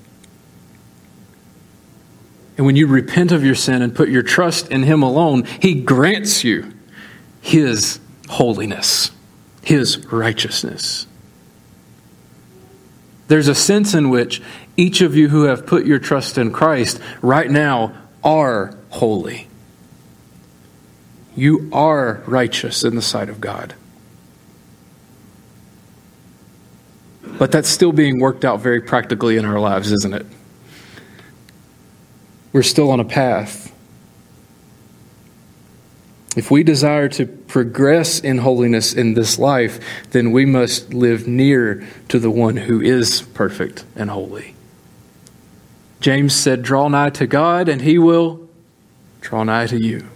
And 2.57 2.65
when 2.65 2.75
you 2.75 2.87
repent 2.87 3.31
of 3.31 3.43
your 3.43 3.55
sin 3.55 3.81
and 3.81 3.93
put 3.93 4.09
your 4.09 4.23
trust 4.23 4.69
in 4.69 4.83
him 4.83 5.03
alone, 5.03 5.43
he 5.59 5.81
grants 5.81 6.43
you 6.43 6.71
his 7.41 7.99
holiness, 8.29 9.11
his 9.61 10.05
righteousness. 10.05 11.05
There's 13.27 13.47
a 13.47 13.55
sense 13.55 13.93
in 13.93 14.09
which 14.09 14.41
each 14.77 15.01
of 15.01 15.15
you 15.15 15.29
who 15.29 15.43
have 15.43 15.65
put 15.65 15.85
your 15.85 15.99
trust 15.99 16.37
in 16.37 16.51
Christ 16.51 16.99
right 17.21 17.49
now 17.49 17.93
are 18.23 18.75
holy. 18.89 19.47
You 21.35 21.69
are 21.73 22.23
righteous 22.25 22.83
in 22.83 22.95
the 22.95 23.01
sight 23.01 23.29
of 23.29 23.41
God. 23.41 23.73
But 27.37 27.51
that's 27.51 27.69
still 27.69 27.91
being 27.91 28.19
worked 28.19 28.45
out 28.45 28.61
very 28.61 28.81
practically 28.81 29.37
in 29.37 29.45
our 29.45 29.59
lives, 29.59 29.91
isn't 29.91 30.13
it? 30.13 30.25
We're 32.53 32.63
still 32.63 32.91
on 32.91 32.99
a 32.99 33.05
path. 33.05 33.73
If 36.35 36.51
we 36.51 36.63
desire 36.63 37.07
to 37.09 37.25
progress 37.25 38.19
in 38.19 38.39
holiness 38.39 38.93
in 38.93 39.13
this 39.13 39.39
life, 39.39 39.79
then 40.11 40.31
we 40.31 40.45
must 40.45 40.93
live 40.93 41.27
near 41.27 41.85
to 42.09 42.19
the 42.19 42.29
one 42.29 42.57
who 42.57 42.81
is 42.81 43.21
perfect 43.21 43.85
and 43.95 44.09
holy. 44.09 44.55
James 46.01 46.35
said, 46.35 46.61
Draw 46.61 46.89
nigh 46.89 47.09
to 47.11 47.25
God, 47.25 47.69
and 47.69 47.81
he 47.81 47.97
will 47.97 48.49
draw 49.21 49.43
nigh 49.43 49.67
to 49.67 49.79
you. 49.79 50.07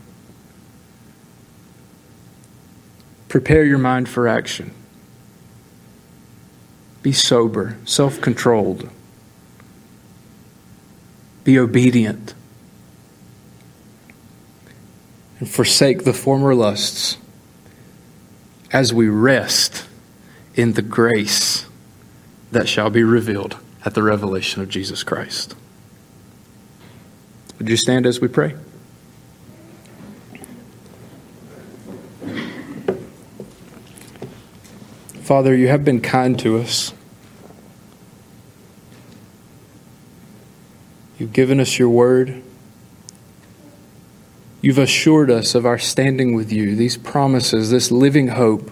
Prepare 3.29 3.63
your 3.63 3.77
mind 3.77 4.09
for 4.09 4.27
action. 4.27 4.73
Be 7.01 7.11
sober, 7.11 7.77
self 7.85 8.19
controlled. 8.21 8.89
Be 11.43 11.57
obedient. 11.57 12.33
And 15.39 15.49
forsake 15.49 16.03
the 16.03 16.13
former 16.13 16.53
lusts 16.53 17.17
as 18.71 18.93
we 18.93 19.07
rest 19.07 19.85
in 20.55 20.73
the 20.73 20.81
grace 20.81 21.65
that 22.51 22.67
shall 22.67 22.89
be 22.89 23.03
revealed 23.03 23.57
at 23.85 23.93
the 23.93 24.03
revelation 24.03 24.61
of 24.61 24.67
Jesus 24.67 25.03
Christ. 25.03 25.55
Would 27.57 27.69
you 27.69 27.77
stand 27.77 28.05
as 28.05 28.19
we 28.19 28.27
pray? 28.27 28.55
Father, 35.29 35.55
you 35.55 35.67
have 35.67 35.85
been 35.85 36.01
kind 36.01 36.39
to 36.39 36.57
us. 36.57 36.91
You've 41.19 41.33
given 41.33 41.59
us 41.59 41.77
your 41.77 41.89
word. 41.89 42.41
You've 44.59 44.79
assured 44.79 45.29
us 45.29 45.53
of 45.53 45.67
our 45.67 45.77
standing 45.77 46.33
with 46.33 46.51
you, 46.51 46.75
these 46.75 46.97
promises, 46.97 47.69
this 47.69 47.91
living 47.91 48.29
hope. 48.29 48.71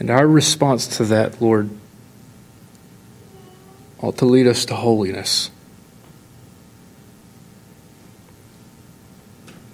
And 0.00 0.10
our 0.10 0.26
response 0.26 0.88
to 0.96 1.04
that, 1.04 1.40
Lord, 1.40 1.70
ought 4.00 4.16
to 4.16 4.24
lead 4.24 4.48
us 4.48 4.64
to 4.64 4.74
holiness. 4.74 5.52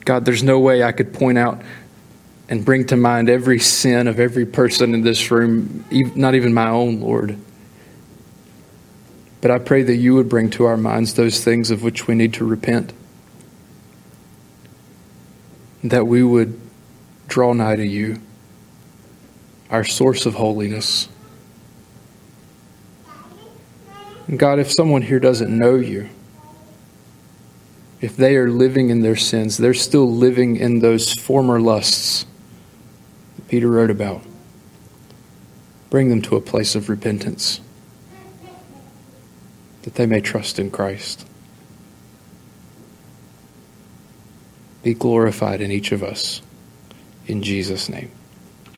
God, 0.04 0.26
there's 0.26 0.42
no 0.42 0.60
way 0.60 0.82
I 0.82 0.92
could 0.92 1.14
point 1.14 1.38
out 1.38 1.62
and 2.48 2.64
bring 2.64 2.86
to 2.86 2.96
mind 2.96 3.30
every 3.30 3.58
sin 3.58 4.06
of 4.06 4.20
every 4.20 4.44
person 4.44 4.94
in 4.94 5.00
this 5.00 5.30
room, 5.30 5.84
not 6.14 6.34
even 6.34 6.52
my 6.52 6.68
own, 6.68 7.00
Lord. 7.00 7.38
But 9.40 9.50
I 9.50 9.58
pray 9.58 9.82
that 9.82 9.96
you 9.96 10.14
would 10.14 10.28
bring 10.28 10.50
to 10.50 10.64
our 10.64 10.76
minds 10.76 11.14
those 11.14 11.42
things 11.42 11.70
of 11.70 11.82
which 11.82 12.06
we 12.06 12.14
need 12.14 12.34
to 12.34 12.44
repent. 12.44 12.92
That 15.82 16.06
we 16.06 16.22
would 16.22 16.60
draw 17.28 17.52
nigh 17.52 17.76
to 17.76 17.86
you, 17.86 18.20
our 19.70 19.84
source 19.84 20.26
of 20.26 20.34
holiness. 20.34 21.08
God, 24.34 24.58
if 24.58 24.72
someone 24.72 25.02
here 25.02 25.20
doesn't 25.20 25.56
know 25.56 25.76
you, 25.76 26.08
if 28.00 28.16
they 28.16 28.36
are 28.36 28.50
living 28.50 28.90
in 28.90 29.00
their 29.00 29.16
sins, 29.16 29.56
they're 29.56 29.74
still 29.74 30.10
living 30.10 30.56
in 30.56 30.80
those 30.80 31.12
former 31.12 31.60
lusts 31.60 32.26
Peter 33.54 33.68
wrote 33.68 33.88
about. 33.88 34.20
Bring 35.88 36.08
them 36.08 36.20
to 36.22 36.34
a 36.34 36.40
place 36.40 36.74
of 36.74 36.88
repentance 36.88 37.60
that 39.82 39.94
they 39.94 40.06
may 40.06 40.20
trust 40.20 40.58
in 40.58 40.72
Christ. 40.72 41.24
Be 44.82 44.92
glorified 44.92 45.60
in 45.60 45.70
each 45.70 45.92
of 45.92 46.02
us. 46.02 46.42
In 47.28 47.44
Jesus' 47.44 47.88
name. 47.88 48.10